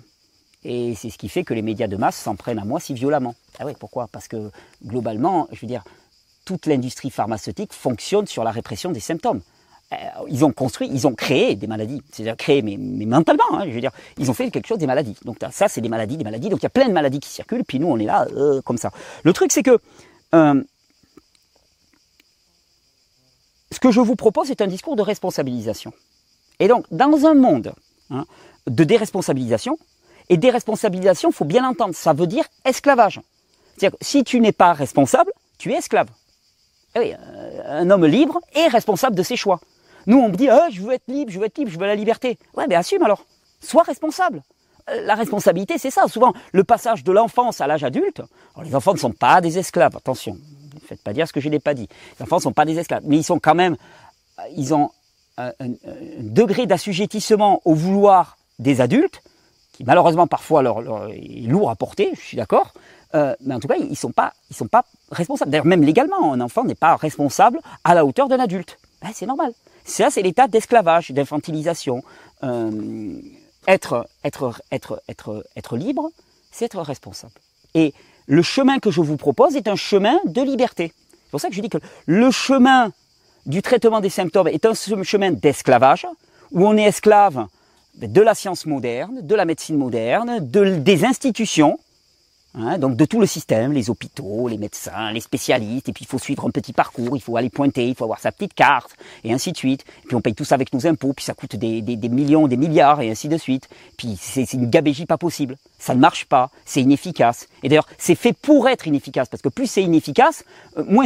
Et 0.64 0.96
c'est 0.96 1.10
ce 1.10 1.18
qui 1.18 1.28
fait 1.28 1.44
que 1.44 1.54
les 1.54 1.62
médias 1.62 1.88
de 1.88 1.98
masse 1.98 2.16
s'en 2.16 2.38
prennent 2.38 2.60
à 2.60 2.66
moi 2.66 2.80
si 2.80 2.94
violemment. 2.94 3.36
Ah 3.60 3.66
oui, 3.66 3.74
pourquoi? 3.78 4.08
Parce 4.10 4.30
que 4.30 4.52
globalement, 4.86 5.50
je 5.52 5.60
veux 5.60 5.68
dire, 5.68 5.84
toute 6.46 6.66
l'industrie 6.66 7.10
pharmaceutique 7.10 7.74
fonctionne 7.74 8.26
sur 8.26 8.46
la 8.46 8.52
répression 8.52 8.90
des 8.90 9.02
symptômes. 9.02 9.42
Euh, 9.94 9.96
ils 10.30 10.46
ont 10.46 10.52
construit, 10.52 10.90
ils 10.92 11.06
ont 11.06 11.14
créé 11.14 11.56
des 11.56 11.68
maladies, 11.68 12.02
c'est-à-dire 12.12 12.38
créé, 12.38 12.62
mais, 12.62 12.78
mentalement, 13.06 13.44
hein, 13.54 13.66
je 13.68 13.72
veux 13.72 13.82
dire, 13.82 13.92
ils 14.18 14.32
ont 14.32 14.34
fait 14.34 14.50
quelque 14.50 14.68
chose 14.68 14.78
des 14.78 14.88
maladies. 14.88 15.18
Donc 15.26 15.38
ça, 15.52 15.68
c'est 15.68 15.82
des 15.82 15.90
maladies, 15.90 16.18
des 16.18 16.24
maladies. 16.24 16.50
Donc 16.50 16.60
il 16.60 16.64
y 16.64 16.68
a 16.68 16.70
plein 16.70 16.88
de 16.88 16.94
maladies 16.94 17.20
qui 17.20 17.30
circulent, 17.30 17.66
puis 17.66 17.80
nous, 17.80 17.88
on 17.88 17.98
est 17.98 18.06
là 18.06 18.26
comme 18.64 18.78
ça. 18.78 18.92
Le 19.24 19.34
truc, 19.34 19.52
c'est 19.52 19.64
que 19.64 19.80
ce 23.72 23.80
que 23.80 23.92
je 23.92 24.00
vous 24.00 24.16
propose, 24.16 24.48
c'est 24.48 24.62
un 24.62 24.68
discours 24.68 24.96
de 24.96 25.02
responsabilisation. 25.02 25.92
Et 26.60 26.68
donc, 26.68 26.86
dans 26.92 27.26
un 27.26 27.34
monde 27.34 27.74
hein, 28.12 28.26
de 28.68 28.84
déresponsabilisation, 28.84 29.78
et 30.30 30.38
déresponsabilisation, 30.38 31.30
il 31.30 31.34
faut 31.34 31.46
bien 31.46 31.62
l'entendre, 31.62 31.94
ça 31.94 32.14
veut 32.14 32.28
dire 32.28 32.46
esclavage. 32.64 33.20
C'est-à-dire 33.76 33.98
que 33.98 34.06
si 34.06 34.24
tu 34.24 34.40
n'es 34.40 34.54
pas 34.54 34.72
responsable, 34.72 35.32
tu 35.58 35.74
es 35.74 35.76
esclave. 35.76 36.08
Eh 36.96 37.14
euh, 37.14 37.62
un 37.82 37.90
homme 37.90 38.06
libre 38.06 38.40
est 38.54 38.68
responsable 38.68 39.16
de 39.16 39.24
ses 39.24 39.36
choix. 39.36 39.60
Nous, 40.08 40.18
on 40.18 40.30
me 40.30 40.36
dit, 40.36 40.50
oh, 40.52 40.70
je 40.72 40.82
veux 40.82 40.94
être 40.94 41.08
libre, 41.08 41.32
je 41.32 41.40
veux 41.40 41.46
être 41.46 41.58
libre, 41.58 41.72
je 41.72 41.80
veux 41.80 41.88
la 41.88 41.96
liberté. 41.96 42.38
Ouais, 42.56 42.66
mais 42.68 42.76
assume 42.76 43.04
alors. 43.04 43.26
Sois 43.60 43.84
responsable. 43.84 44.42
Euh, 44.90 45.06
la 45.06 45.16
responsabilité, 45.16 45.78
c'est 45.78 45.92
ça. 45.92 46.08
Souvent, 46.08 46.34
le 46.52 46.64
passage 46.64 47.04
de 47.04 47.12
l'enfance 47.12 47.62
à 47.62 47.68
l'âge 47.68 47.84
adulte, 47.84 48.22
les 48.64 48.76
enfants 48.76 48.94
ne 48.94 49.00
sont 49.00 49.12
pas 49.12 49.42
des 49.42 49.60
esclaves, 49.60 49.96
attention. 49.96 50.38
Ne 50.74 50.80
faites 50.80 51.04
pas 51.04 51.14
dire 51.14 51.28
ce 51.28 51.34
que 51.34 51.40
je 51.40 51.50
n'ai 51.50 51.60
pas 51.60 51.74
dit. 51.74 51.88
Les 52.20 52.24
enfants 52.24 52.38
ne 52.38 52.42
sont 52.42 52.54
pas 52.54 52.66
des 52.66 52.80
esclaves, 52.80 53.04
mais 53.06 53.18
ils 53.18 53.24
sont 53.24 53.40
quand 53.40 53.56
même, 53.56 53.78
euh, 54.40 54.44
ils 54.56 54.74
ont 54.74 54.90
un, 55.38 55.52
degré 56.20 56.66
d'assujettissement 56.66 57.62
au 57.66 57.74
vouloir 57.74 58.38
des 58.60 58.82
adultes, 58.82 59.22
qui 59.74 59.84
malheureusement 59.84 60.28
parfois 60.28 60.62
leur, 60.62 61.10
est 61.10 61.48
lourd 61.48 61.70
à 61.70 61.76
porter, 61.76 62.12
je 62.14 62.22
suis 62.22 62.38
d'accord, 62.38 62.74
euh, 63.16 63.36
mais 63.42 63.56
en 63.56 63.60
tout 63.60 63.68
cas, 63.68 63.76
ils 63.78 63.90
ne 63.90 63.96
sont, 63.96 64.12
pas, 64.12 64.34
ils 64.50 64.56
sont 64.56 64.68
pas 64.68 64.86
responsables. 65.12 65.52
D'ailleurs, 65.52 65.66
même 65.66 65.84
légalement, 65.84 66.34
un 66.34 66.42
enfant 66.42 66.64
n'est 66.64 66.76
pas 66.76 66.96
responsable 66.96 67.60
à 67.84 67.94
la 67.94 68.06
hauteur 68.06 68.28
d'un 68.28 68.40
adulte. 68.40 68.78
Ben, 69.02 69.10
c'est 69.14 69.26
normal. 69.26 69.54
Ça, 69.86 70.10
c'est 70.10 70.22
l'état 70.22 70.48
d'esclavage, 70.48 71.12
d'infantilisation. 71.12 72.04
Euh, 72.44 73.20
être, 73.68 74.08
être, 74.24 74.62
être, 74.72 75.02
être, 75.08 75.46
être 75.56 75.78
libre, 75.78 76.10
c'est 76.52 76.66
être 76.66 76.82
responsable. 76.82 77.34
Et 77.74 77.94
le 78.28 78.42
chemin 78.42 78.80
que 78.80 78.92
je 78.92 79.02
vous 79.02 79.18
propose 79.18 79.56
est 79.56 79.68
un 79.68 79.76
chemin 79.76 80.20
de 80.26 80.42
liberté. 80.42 80.94
C'est 81.12 81.32
pour 81.32 81.40
ça 81.40 81.50
que 81.50 81.56
je 81.56 81.62
dis 81.62 81.70
que 81.70 81.78
le 82.06 82.32
chemin 82.32 82.92
du 83.46 83.62
traitement 83.62 84.02
des 84.02 84.10
symptômes 84.10 84.48
est 84.48 84.66
un 84.66 84.74
chemin 84.74 85.32
d'esclavage, 85.32 86.06
où 86.52 86.68
on 86.68 86.78
est 86.78 86.84
esclave 86.84 87.48
de 87.96 88.22
la 88.22 88.36
science 88.36 88.66
moderne, 88.66 89.22
de 89.22 89.36
la 89.36 89.46
médecine 89.46 89.78
moderne, 89.78 90.40
des 90.42 91.06
institutions, 91.06 91.80
hein, 92.56 92.78
donc 92.78 92.96
de 92.96 93.06
tout 93.06 93.20
le 93.20 93.26
système, 93.26 93.74
les 93.74 93.90
hôpitaux, 93.90 94.48
les 94.48 94.58
médecins, 94.58 95.12
les 95.12 95.20
spécialistes, 95.20 95.90
et 95.90 95.94
puis 95.94 96.06
il 96.06 96.08
faut 96.08 96.20
suivre 96.20 96.46
un 96.46 96.52
petit 96.52 96.74
parcours, 96.74 97.16
il 97.16 97.22
faut 97.22 97.38
aller 97.38 97.50
pointer, 97.50 97.88
il 97.88 97.96
faut 97.96 98.04
avoir 98.04 98.20
sa 98.20 98.32
petite 98.32 98.54
carte, 98.54 98.96
et 99.24 99.34
ainsi 99.34 99.52
de 99.52 99.58
suite. 99.58 99.86
Et 100.04 100.08
puis 100.08 100.16
on 100.16 100.22
paye 100.22 100.34
tout 100.34 100.46
ça 100.46 100.56
avec 100.56 100.74
nos 100.74 100.86
impôts, 100.88 101.14
puis 101.14 101.26
ça 101.26 101.34
coûte 101.34 101.56
des, 101.56 101.82
des 101.82 102.10
millions, 102.10 102.48
des 102.48 102.58
milliards, 102.58 103.02
et 103.02 103.12
ainsi 103.12 103.28
de 103.28 103.38
suite. 103.38 103.70
Puis 103.98 104.18
c'est 104.20 104.54
une 104.54 104.70
gabégie 104.70 105.06
pas 105.06 105.18
possible. 105.18 105.58
Ça 105.80 105.96
ne 105.96 106.00
marche 106.00 106.26
pas, 106.26 106.50
c'est 106.66 106.82
inefficace. 106.82 107.48
Et 107.64 107.70
d'ailleurs, 107.70 107.88
c'est 107.98 108.16
fait 108.16 108.34
pour 108.34 108.68
être 108.70 108.88
inefficace, 108.88 109.30
parce 109.30 109.42
que 109.42 109.50
plus 109.50 109.68
c'est 109.68 109.84
inefficace, 109.84 110.44
euh, 110.78 110.84
moins, 110.88 111.06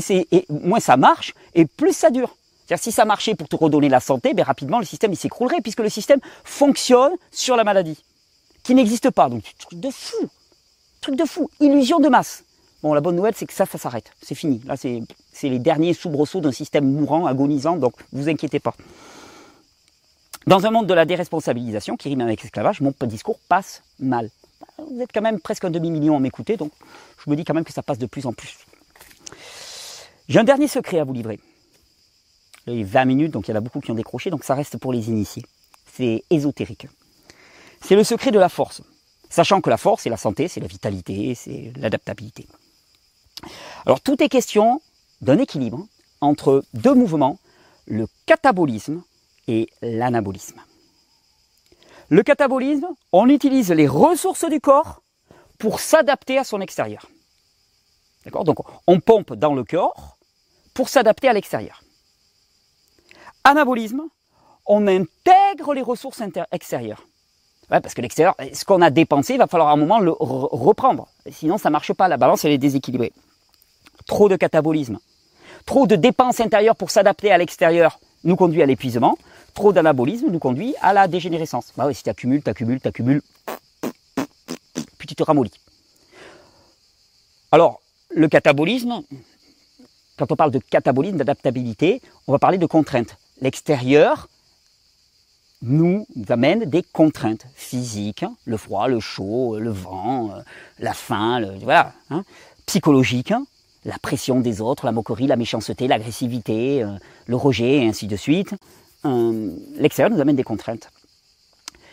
moins 0.49 0.79
ça 0.79 0.97
marche, 0.97 1.33
et 1.53 1.65
plus 1.65 1.93
ça 1.93 2.09
dure. 2.09 2.35
C'est-à-dire 2.65 2.83
si 2.83 2.91
ça 2.91 3.05
marchait 3.05 3.35
pour 3.35 3.47
te 3.47 3.55
redonner 3.55 3.89
la 3.89 3.99
santé, 3.99 4.33
ben 4.33 4.43
rapidement 4.43 4.79
le 4.79 4.85
système 4.85 5.13
il 5.13 5.17
s'écroulerait 5.17 5.61
puisque 5.61 5.81
le 5.81 5.89
système 5.89 6.19
fonctionne 6.43 7.11
sur 7.31 7.55
la 7.55 7.63
maladie, 7.63 8.03
qui 8.63 8.73
n'existe 8.73 9.11
pas. 9.11 9.29
Donc 9.29 9.43
truc 9.59 9.79
de 9.79 9.89
fou, 9.91 10.29
truc 11.05 11.15
de 11.17 11.25
fou, 11.25 11.51
illusion 11.59 11.99
de 11.99 12.09
masse. 12.09 12.43
Bon, 12.81 12.93
la 12.95 13.01
bonne 13.01 13.15
nouvelle 13.15 13.35
c'est 13.35 13.45
que 13.45 13.53
ça, 13.53 13.67
ça 13.67 13.77
s'arrête, 13.77 14.11
c'est 14.23 14.33
fini. 14.33 14.59
Là 14.65 14.75
c'est 14.75 15.03
les 15.43 15.59
derniers 15.59 15.93
soubresauts 15.93 16.41
d'un 16.41 16.51
système 16.51 16.91
mourant, 16.91 17.27
agonisant, 17.27 17.77
donc 17.77 17.93
vous 18.11 18.27
inquiétez 18.27 18.59
pas. 18.59 18.73
Dans 20.47 20.65
un 20.65 20.71
monde 20.71 20.87
de 20.87 20.93
la 20.95 21.05
déresponsabilisation 21.05 21.95
qui 21.95 22.09
rime 22.09 22.21
avec 22.21 22.41
l'esclavage, 22.41 22.81
mon 22.81 22.91
discours 23.01 23.37
passe 23.47 23.83
mal. 23.99 24.31
Vous 24.79 24.99
êtes 24.99 25.11
quand 25.13 25.21
même 25.21 25.39
presque 25.39 25.63
un 25.65 25.69
demi-million 25.69 26.15
à 26.15 26.19
m'écouter, 26.19 26.57
donc 26.57 26.71
je 27.23 27.29
me 27.29 27.35
dis 27.35 27.43
quand 27.43 27.53
même 27.53 27.65
que 27.65 27.73
ça 27.73 27.83
passe 27.83 27.99
de 27.99 28.07
plus 28.07 28.25
en 28.25 28.33
plus. 28.33 28.57
J'ai 30.27 30.39
un 30.39 30.43
dernier 30.43 30.67
secret 30.67 30.99
à 30.99 31.03
vous 31.03 31.13
livrer. 31.13 31.39
les 32.65 32.83
20 32.83 33.05
minutes, 33.05 33.31
donc 33.31 33.47
il 33.47 33.51
y 33.51 33.53
en 33.53 33.57
a 33.57 33.61
beaucoup 33.61 33.79
qui 33.79 33.91
ont 33.91 33.95
décroché, 33.95 34.31
donc 34.31 34.43
ça 34.43 34.55
reste 34.55 34.77
pour 34.77 34.91
les 34.91 35.07
initiés. 35.09 35.45
C'est 35.93 36.23
ésotérique. 36.31 36.87
C'est 37.81 37.95
le 37.95 38.03
secret 38.03 38.31
de 38.31 38.39
la 38.39 38.49
force. 38.49 38.81
Sachant 39.29 39.61
que 39.61 39.69
la 39.69 39.77
force, 39.77 40.03
c'est 40.03 40.09
la 40.09 40.17
santé, 40.17 40.47
c'est 40.47 40.59
la 40.59 40.67
vitalité, 40.67 41.35
c'est 41.35 41.73
l'adaptabilité. 41.77 42.47
Alors 43.85 44.01
tout 44.01 44.21
est 44.23 44.29
question 44.29 44.81
d'un 45.21 45.37
équilibre 45.39 45.87
entre 46.21 46.63
deux 46.73 46.93
mouvements, 46.93 47.39
le 47.85 48.07
catabolisme 48.25 49.03
et 49.47 49.69
l'anabolisme. 49.81 50.61
Le 52.09 52.23
catabolisme, 52.23 52.87
on 53.11 53.29
utilise 53.29 53.71
les 53.71 53.87
ressources 53.87 54.45
du 54.45 54.61
corps 54.61 55.01
pour 55.57 55.79
s'adapter 55.79 56.37
à 56.37 56.43
son 56.43 56.61
extérieur. 56.61 57.07
D'accord? 58.25 58.43
Donc 58.43 58.57
on 58.87 58.99
pompe 58.99 59.33
dans 59.33 59.53
le 59.53 59.63
corps 59.63 60.17
pour 60.73 60.89
s'adapter 60.89 61.27
à 61.27 61.33
l'extérieur. 61.33 61.81
Anabolisme, 63.43 64.03
on 64.65 64.87
intègre 64.87 65.73
les 65.73 65.81
ressources 65.81 66.21
extérieures. 66.51 67.07
Parce 67.69 67.93
que 67.93 68.01
l'extérieur, 68.01 68.35
ce 68.53 68.65
qu'on 68.65 68.81
a 68.81 68.89
dépensé, 68.89 69.33
il 69.33 69.37
va 69.37 69.47
falloir 69.47 69.69
à 69.69 69.73
un 69.73 69.77
moment 69.77 69.99
le 69.99 70.11
reprendre. 70.11 71.07
Sinon, 71.31 71.57
ça 71.57 71.69
ne 71.69 71.73
marche 71.73 71.93
pas. 71.93 72.07
La 72.07 72.17
balance, 72.17 72.45
elle 72.45 72.51
est 72.51 72.57
déséquilibrée. 72.57 73.11
Trop 74.05 74.29
de 74.29 74.35
catabolisme, 74.35 74.99
trop 75.65 75.87
de 75.87 75.95
dépenses 75.95 76.39
intérieures 76.39 76.75
pour 76.75 76.91
s'adapter 76.91 77.31
à 77.31 77.37
l'extérieur 77.37 77.99
nous 78.23 78.35
conduit 78.35 78.61
à 78.61 78.65
l'épuisement. 78.65 79.17
Trop 79.55 79.73
d'anabolisme 79.73 80.27
nous 80.29 80.39
conduit 80.39 80.75
à 80.81 80.93
la 80.93 81.07
dégénérescence. 81.07 81.71
Bah 81.77 81.91
si 81.93 82.03
tu 82.03 82.09
accumules, 82.09 82.43
tu 82.43 82.49
accumules, 82.49 82.81
tu 82.81 82.87
accumules, 82.87 83.21
puis 84.97 85.07
tu 85.07 85.15
te 85.15 85.23
ramollis. 85.23 85.53
Alors, 87.51 87.81
le 88.09 88.27
catabolisme, 88.27 89.01
quand 90.17 90.31
on 90.31 90.35
parle 90.35 90.51
de 90.51 90.59
catabolisme, 90.59 91.17
d'adaptabilité, 91.17 92.01
on 92.27 92.33
va 92.33 92.39
parler 92.39 92.57
de 92.57 92.65
contraintes. 92.65 93.17
L'extérieur 93.41 94.27
nous 95.65 96.05
amène 96.29 96.65
des 96.65 96.83
contraintes 96.83 97.47
physiques, 97.55 98.23
hein, 98.23 98.35
le 98.45 98.57
froid, 98.57 98.87
le 98.87 98.99
chaud, 98.99 99.57
le 99.59 99.71
vent, 99.71 100.31
euh, 100.31 100.41
la 100.79 100.93
faim, 100.93 101.39
le, 101.39 101.57
voilà, 101.61 101.93
hein, 102.09 102.23
psychologiques, 102.65 103.31
hein, 103.31 103.45
la 103.83 103.97
pression 103.97 104.39
des 104.39 104.61
autres, 104.61 104.85
la 104.85 104.91
moquerie, 104.91 105.27
la 105.27 105.35
méchanceté, 105.35 105.87
l'agressivité, 105.87 106.83
euh, 106.83 106.89
le 107.25 107.35
rejet, 107.35 107.77
et 107.77 107.87
ainsi 107.87 108.07
de 108.07 108.15
suite. 108.15 108.53
Euh, 109.05 109.51
l'extérieur 109.77 110.15
nous 110.15 110.21
amène 110.21 110.35
des 110.35 110.43
contraintes. 110.43 110.89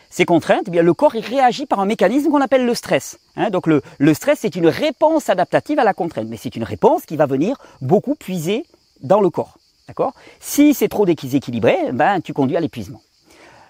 Ces 0.09 0.25
contraintes, 0.25 0.65
eh 0.67 0.71
bien, 0.71 0.83
le 0.83 0.93
corps 0.93 1.13
réagit 1.13 1.65
par 1.65 1.79
un 1.79 1.87
mécanisme 1.87 2.29
qu'on 2.29 2.41
appelle 2.41 2.67
le 2.67 2.75
stress. 2.75 3.17
Donc 3.51 3.65
le, 3.65 3.81
le 3.97 4.13
stress, 4.13 4.39
c'est 4.41 4.55
une 4.55 4.67
réponse 4.67 5.27
adaptative 5.27 5.79
à 5.79 5.83
la 5.83 5.95
contrainte, 5.95 6.27
mais 6.29 6.37
c'est 6.37 6.55
une 6.55 6.63
réponse 6.63 7.07
qui 7.07 7.15
va 7.15 7.25
venir 7.25 7.57
beaucoup 7.81 8.13
puiser 8.13 8.63
dans 9.01 9.21
le 9.21 9.31
corps. 9.31 9.57
D'accord? 9.87 10.13
Si 10.39 10.75
c'est 10.75 10.87
trop 10.87 11.07
déséquilibré, 11.07 11.91
ben, 11.93 12.21
tu 12.21 12.31
conduis 12.31 12.55
à 12.55 12.59
l'épuisement. 12.59 13.01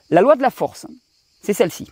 La 0.09 0.21
loi 0.21 0.35
de 0.35 0.41
la 0.41 0.49
force, 0.49 0.85
c'est 1.41 1.53
celle-ci. 1.53 1.89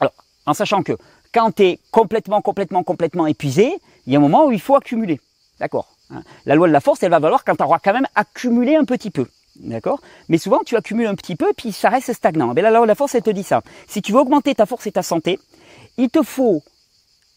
Alors, 0.00 0.12
en 0.46 0.54
sachant 0.54 0.82
que 0.82 0.96
quand 1.32 1.52
tu 1.52 1.64
es 1.64 1.80
complètement, 1.90 2.42
complètement, 2.42 2.82
complètement 2.82 3.26
épuisé, 3.26 3.78
il 4.06 4.12
y 4.12 4.16
a 4.16 4.18
un 4.18 4.22
moment 4.22 4.46
où 4.46 4.52
il 4.52 4.60
faut 4.60 4.76
accumuler. 4.76 5.20
D'accord 5.58 5.96
hein. 6.10 6.22
La 6.46 6.54
loi 6.54 6.66
de 6.66 6.72
la 6.72 6.80
force, 6.80 7.02
elle 7.02 7.10
va 7.10 7.18
valoir 7.18 7.44
quand 7.44 7.56
tu 7.56 7.62
auras 7.62 7.78
quand 7.78 7.92
même 7.92 8.08
accumulé 8.14 8.76
un 8.76 8.84
petit 8.84 9.10
peu. 9.10 9.26
D'accord? 9.56 10.00
Mais 10.28 10.38
souvent, 10.38 10.60
tu 10.64 10.76
accumules 10.76 11.06
un 11.06 11.14
petit 11.14 11.36
peu, 11.36 11.52
puis 11.54 11.72
ça 11.72 11.88
reste 11.88 12.12
stagnant. 12.12 12.54
Mais 12.54 12.62
la 12.62 12.70
loi 12.70 12.82
de 12.82 12.86
la 12.86 12.94
force, 12.94 13.14
elle 13.14 13.22
te 13.22 13.30
dit 13.30 13.42
ça. 13.42 13.62
Si 13.86 14.00
tu 14.00 14.12
veux 14.12 14.18
augmenter 14.18 14.54
ta 14.54 14.66
force 14.66 14.86
et 14.86 14.92
ta 14.92 15.02
santé, 15.02 15.38
il 15.98 16.08
te 16.08 16.22
faut 16.22 16.62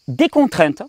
des 0.08 0.28
contraintes 0.28 0.82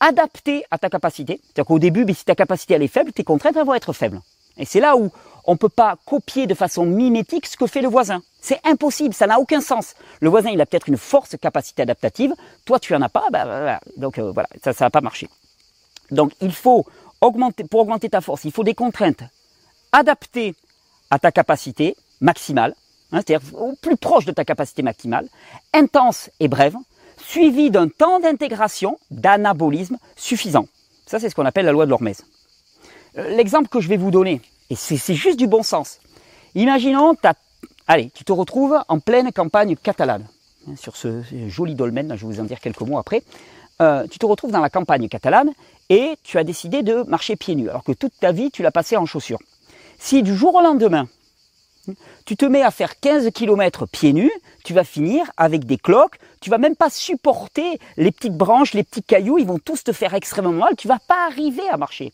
adaptées 0.00 0.64
à 0.70 0.78
ta 0.78 0.88
capacité. 0.88 1.40
C'est-à-dire 1.42 1.66
qu'au 1.66 1.78
début, 1.78 2.06
si 2.14 2.24
ta 2.24 2.34
capacité 2.34 2.74
elle 2.74 2.82
est 2.82 2.88
faible, 2.88 3.12
tes 3.12 3.24
contraintes 3.24 3.56
vont 3.56 3.74
être 3.74 3.92
faibles. 3.92 4.20
Et 4.56 4.64
c'est 4.64 4.80
là 4.80 4.96
où 4.96 5.10
on 5.44 5.52
ne 5.52 5.58
peut 5.58 5.68
pas 5.68 5.96
copier 6.04 6.46
de 6.46 6.54
façon 6.54 6.84
mimétique 6.84 7.46
ce 7.46 7.56
que 7.56 7.66
fait 7.66 7.82
le 7.82 7.88
voisin. 7.88 8.22
C'est 8.40 8.60
impossible, 8.64 9.14
ça 9.14 9.26
n'a 9.26 9.38
aucun 9.38 9.60
sens. 9.60 9.94
Le 10.20 10.28
voisin, 10.28 10.50
il 10.50 10.60
a 10.60 10.66
peut-être 10.66 10.88
une 10.88 10.96
force 10.96 11.36
capacité 11.36 11.82
adaptative, 11.82 12.34
toi 12.64 12.78
tu 12.80 12.94
en 12.94 13.02
as 13.02 13.08
pas, 13.08 13.26
bah, 13.30 13.44
bah, 13.44 13.60
bah, 13.64 13.80
donc 13.96 14.18
euh, 14.18 14.32
voilà, 14.32 14.48
ça 14.62 14.70
ne 14.70 14.76
va 14.76 14.90
pas 14.90 15.00
marcher. 15.00 15.28
Donc 16.10 16.32
il 16.40 16.52
faut 16.52 16.84
augmenter, 17.20 17.64
pour 17.64 17.80
augmenter 17.80 18.08
ta 18.08 18.20
force, 18.20 18.44
il 18.44 18.52
faut 18.52 18.64
des 18.64 18.74
contraintes 18.74 19.22
adaptées 19.92 20.54
à 21.10 21.18
ta 21.18 21.30
capacité 21.32 21.96
maximale, 22.20 22.74
hein, 23.12 23.20
c'est-à-dire 23.24 23.54
au 23.54 23.74
plus 23.80 23.96
proche 23.96 24.24
de 24.24 24.32
ta 24.32 24.44
capacité 24.44 24.82
maximale, 24.82 25.28
intense 25.72 26.30
et 26.40 26.48
brève, 26.48 26.76
suivies 27.18 27.70
d'un 27.70 27.88
temps 27.88 28.20
d'intégration, 28.20 28.98
d'anabolisme 29.10 29.98
suffisant. 30.16 30.66
Ça, 31.06 31.20
c'est 31.20 31.30
ce 31.30 31.34
qu'on 31.34 31.46
appelle 31.46 31.66
la 31.66 31.72
loi 31.72 31.84
de 31.84 31.90
l'hormèse. 31.90 32.24
Euh, 33.18 33.36
l'exemple 33.36 33.68
que 33.68 33.80
je 33.80 33.88
vais 33.88 33.96
vous 33.96 34.10
donner, 34.10 34.40
et 34.70 34.74
c'est 34.74 35.14
juste 35.14 35.38
du 35.38 35.46
bon 35.46 35.62
sens. 35.62 36.00
Imaginons, 36.54 37.14
allez, 37.86 38.10
tu 38.14 38.24
te 38.24 38.32
retrouves 38.32 38.78
en 38.88 38.98
pleine 38.98 39.32
campagne 39.32 39.76
catalane, 39.76 40.26
hein, 40.68 40.74
sur 40.76 40.96
ce 40.96 41.22
joli 41.48 41.74
dolmen, 41.74 42.14
je 42.16 42.26
vais 42.26 42.34
vous 42.34 42.40
en 42.40 42.44
dire 42.44 42.60
quelques 42.60 42.80
mots 42.80 42.98
après. 42.98 43.22
Euh, 43.80 44.06
tu 44.10 44.18
te 44.18 44.24
retrouves 44.24 44.52
dans 44.52 44.60
la 44.60 44.70
campagne 44.70 45.06
catalane 45.08 45.52
et 45.90 46.16
tu 46.22 46.38
as 46.38 46.44
décidé 46.44 46.82
de 46.82 47.02
marcher 47.08 47.36
pieds 47.36 47.54
nus, 47.54 47.68
alors 47.68 47.84
que 47.84 47.92
toute 47.92 48.12
ta 48.18 48.32
vie, 48.32 48.50
tu 48.50 48.62
l'as 48.62 48.70
passé 48.70 48.96
en 48.96 49.06
chaussures. 49.06 49.38
Si 49.98 50.22
du 50.22 50.34
jour 50.34 50.54
au 50.54 50.60
lendemain, 50.60 51.06
tu 52.24 52.36
te 52.36 52.44
mets 52.44 52.62
à 52.62 52.70
faire 52.70 52.98
15 52.98 53.30
km 53.32 53.86
pieds 53.86 54.12
nus, 54.12 54.32
tu 54.64 54.74
vas 54.74 54.84
finir 54.84 55.30
avec 55.36 55.64
des 55.64 55.78
cloques, 55.78 56.18
tu 56.40 56.50
vas 56.50 56.58
même 56.58 56.74
pas 56.74 56.90
supporter 56.90 57.78
les 57.96 58.10
petites 58.10 58.36
branches, 58.36 58.74
les 58.74 58.82
petits 58.82 59.02
cailloux, 59.02 59.38
ils 59.38 59.46
vont 59.46 59.58
tous 59.58 59.84
te 59.84 59.92
faire 59.92 60.14
extrêmement 60.14 60.52
mal, 60.52 60.74
tu 60.76 60.88
vas 60.88 60.98
pas 60.98 61.26
arriver 61.26 61.68
à 61.70 61.76
marcher. 61.76 62.12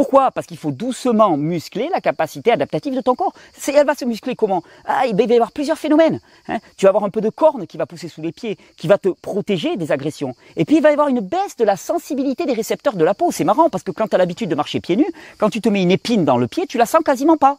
Pourquoi? 0.00 0.30
Parce 0.30 0.46
qu'il 0.46 0.56
faut 0.56 0.70
doucement 0.70 1.36
muscler 1.36 1.90
la 1.92 2.00
capacité 2.00 2.50
adaptative 2.50 2.94
de 2.94 3.02
ton 3.02 3.14
corps. 3.14 3.34
Elle 3.68 3.84
va 3.84 3.94
se 3.94 4.06
muscler 4.06 4.34
comment? 4.34 4.62
Ah, 4.86 5.04
Il 5.06 5.14
va 5.14 5.24
y 5.24 5.34
avoir 5.34 5.52
plusieurs 5.52 5.76
phénomènes. 5.76 6.20
Hein. 6.48 6.56
Tu 6.78 6.86
vas 6.86 6.88
avoir 6.88 7.04
un 7.04 7.10
peu 7.10 7.20
de 7.20 7.28
corne 7.28 7.66
qui 7.66 7.76
va 7.76 7.84
pousser 7.84 8.08
sous 8.08 8.22
les 8.22 8.32
pieds, 8.32 8.56
qui 8.78 8.88
va 8.88 8.96
te 8.96 9.10
protéger 9.10 9.76
des 9.76 9.92
agressions. 9.92 10.34
Et 10.56 10.64
puis 10.64 10.76
il 10.76 10.82
va 10.82 10.88
y 10.88 10.94
avoir 10.94 11.08
une 11.08 11.20
baisse 11.20 11.54
de 11.58 11.64
la 11.64 11.76
sensibilité 11.76 12.46
des 12.46 12.54
récepteurs 12.54 12.94
de 12.94 13.04
la 13.04 13.12
peau. 13.12 13.30
C'est 13.30 13.44
marrant 13.44 13.68
parce 13.68 13.84
que 13.84 13.90
quand 13.90 14.08
tu 14.08 14.14
as 14.14 14.18
l'habitude 14.18 14.48
de 14.48 14.54
marcher 14.54 14.80
pieds 14.80 14.96
nus, 14.96 15.12
quand 15.36 15.50
tu 15.50 15.60
te 15.60 15.68
mets 15.68 15.82
une 15.82 15.90
épine 15.90 16.24
dans 16.24 16.38
le 16.38 16.48
pied, 16.48 16.66
tu 16.66 16.78
la 16.78 16.86
sens 16.86 17.02
quasiment 17.04 17.36
pas. 17.36 17.58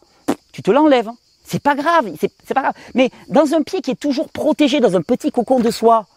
Tu 0.52 0.64
te 0.64 0.72
l'enlèves. 0.72 1.12
C'est 1.44 1.62
pas 1.62 1.76
grave, 1.76 2.12
c'est 2.20 2.56
pas 2.56 2.62
grave. 2.64 2.74
Mais 2.96 3.12
dans 3.28 3.54
un 3.54 3.62
pied 3.62 3.82
qui 3.82 3.92
est 3.92 4.00
toujours 4.00 4.30
protégé 4.30 4.80
dans 4.80 4.96
un 4.96 5.04
petit 5.04 5.32
cocon 5.32 5.60
de 5.60 5.70
soie, 5.70 6.08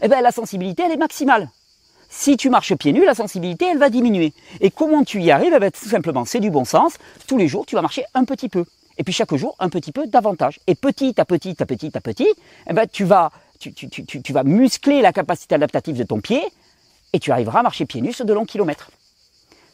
eh 0.00 0.06
ben 0.06 0.20
la 0.20 0.30
sensibilité 0.30 0.84
elle 0.86 0.92
est 0.92 0.96
maximale. 0.96 1.50
Si 2.16 2.36
tu 2.36 2.48
marches 2.48 2.76
pieds 2.76 2.92
nus, 2.92 3.04
la 3.04 3.16
sensibilité, 3.16 3.66
elle 3.66 3.78
va 3.78 3.90
diminuer. 3.90 4.32
Et 4.60 4.70
comment 4.70 5.02
tu 5.02 5.20
y 5.20 5.32
arrives? 5.32 5.52
Eh 5.54 5.58
ben, 5.58 5.72
Tout 5.72 5.88
simplement, 5.88 6.24
c'est 6.24 6.38
du 6.38 6.48
bon 6.48 6.64
sens. 6.64 6.94
Tous 7.26 7.36
les 7.36 7.48
jours, 7.48 7.66
tu 7.66 7.74
vas 7.74 7.82
marcher 7.82 8.04
un 8.14 8.24
petit 8.24 8.48
peu. 8.48 8.64
Et 8.96 9.02
puis 9.02 9.12
chaque 9.12 9.34
jour, 9.34 9.56
un 9.58 9.68
petit 9.68 9.90
peu 9.90 10.06
davantage. 10.06 10.60
Et 10.68 10.76
petit 10.76 11.20
à 11.20 11.24
petit, 11.24 11.56
à 11.58 11.66
petit, 11.66 11.90
à 11.92 12.00
petit, 12.00 12.28
eh 12.70 12.72
ben, 12.72 12.86
tu, 12.86 13.02
vas, 13.02 13.32
tu, 13.58 13.74
tu, 13.74 13.88
tu, 13.88 14.22
tu 14.22 14.32
vas 14.32 14.44
muscler 14.44 15.02
la 15.02 15.12
capacité 15.12 15.56
adaptative 15.56 15.96
de 15.96 16.04
ton 16.04 16.20
pied 16.20 16.40
et 17.12 17.18
tu 17.18 17.32
arriveras 17.32 17.58
à 17.58 17.62
marcher 17.64 17.84
pieds 17.84 18.00
nus 18.00 18.12
sur 18.12 18.24
de 18.24 18.32
longs 18.32 18.44
kilomètres. 18.44 18.90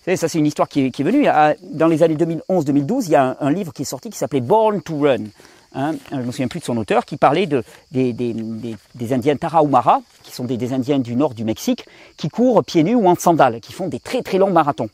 Ça 0.06 0.28
c'est 0.28 0.38
une 0.38 0.46
histoire 0.46 0.68
qui 0.68 0.86
est, 0.86 1.02
venue. 1.02 1.26
Dans 1.74 1.86
les 1.88 2.02
années 2.02 2.16
2011-2012, 2.16 3.02
il 3.04 3.10
y 3.10 3.16
a 3.16 3.36
un, 3.38 3.50
livre 3.50 3.72
qui 3.74 3.82
est 3.82 3.84
sorti 3.84 4.08
qui 4.08 4.16
s'appelait 4.16 4.40
Born 4.40 4.80
to 4.80 4.98
Run. 4.98 5.24
Hein, 5.72 5.94
je 6.10 6.16
ne 6.16 6.22
me 6.22 6.32
souviens 6.32 6.48
plus 6.48 6.60
de 6.60 6.64
son 6.64 6.76
auteur, 6.76 7.04
qui 7.04 7.16
parlait 7.16 7.46
de, 7.46 7.62
des, 7.92 9.12
Indiens 9.12 9.36
Tarahumara, 9.36 10.02
qui 10.24 10.32
sont 10.32 10.44
des, 10.44 10.72
Indiens 10.72 10.98
du 10.98 11.14
nord 11.14 11.34
du 11.34 11.44
Mexique, 11.44 11.84
qui 12.16 12.28
courent 12.28 12.64
pieds 12.64 12.82
nus 12.82 12.96
ou 12.96 13.06
en 13.06 13.14
sandales, 13.14 13.60
qui 13.60 13.72
font 13.72 13.88
des 13.88 14.00
très 14.00 14.22
très 14.22 14.38
longs 14.38 14.50
marathons. 14.50 14.90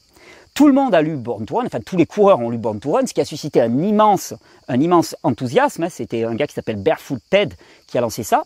Tout 0.53 0.67
le 0.67 0.73
monde 0.73 0.95
a 0.95 1.03
lu 1.03 1.17
Born 1.17 1.45
to 1.45 1.57
Run, 1.57 1.67
enfin 1.67 1.81
tous 1.85 1.97
les 1.97 2.07
coureurs 2.07 2.41
ont 2.41 2.51
lu 2.51 2.57
Born 2.57 2.79
to 2.79 2.93
Run, 2.93 3.07
ce 3.07 3.15
qui 3.15 3.21
a 3.21 3.27
suscité 3.27 3.61
un 3.61 3.79
immense, 3.79 4.35
un 4.69 4.81
immense 4.81 5.15
enthousiasme. 5.23 5.85
Hein. 5.85 5.89
C'était 5.91 6.25
un 6.25 6.35
gars 6.35 6.47
qui 6.47 6.55
s'appelle 6.55 6.77
Barefoot 6.77 7.21
Ted 7.29 7.55
qui 7.87 7.99
a 7.99 8.01
lancé 8.01 8.23
ça. 8.23 8.45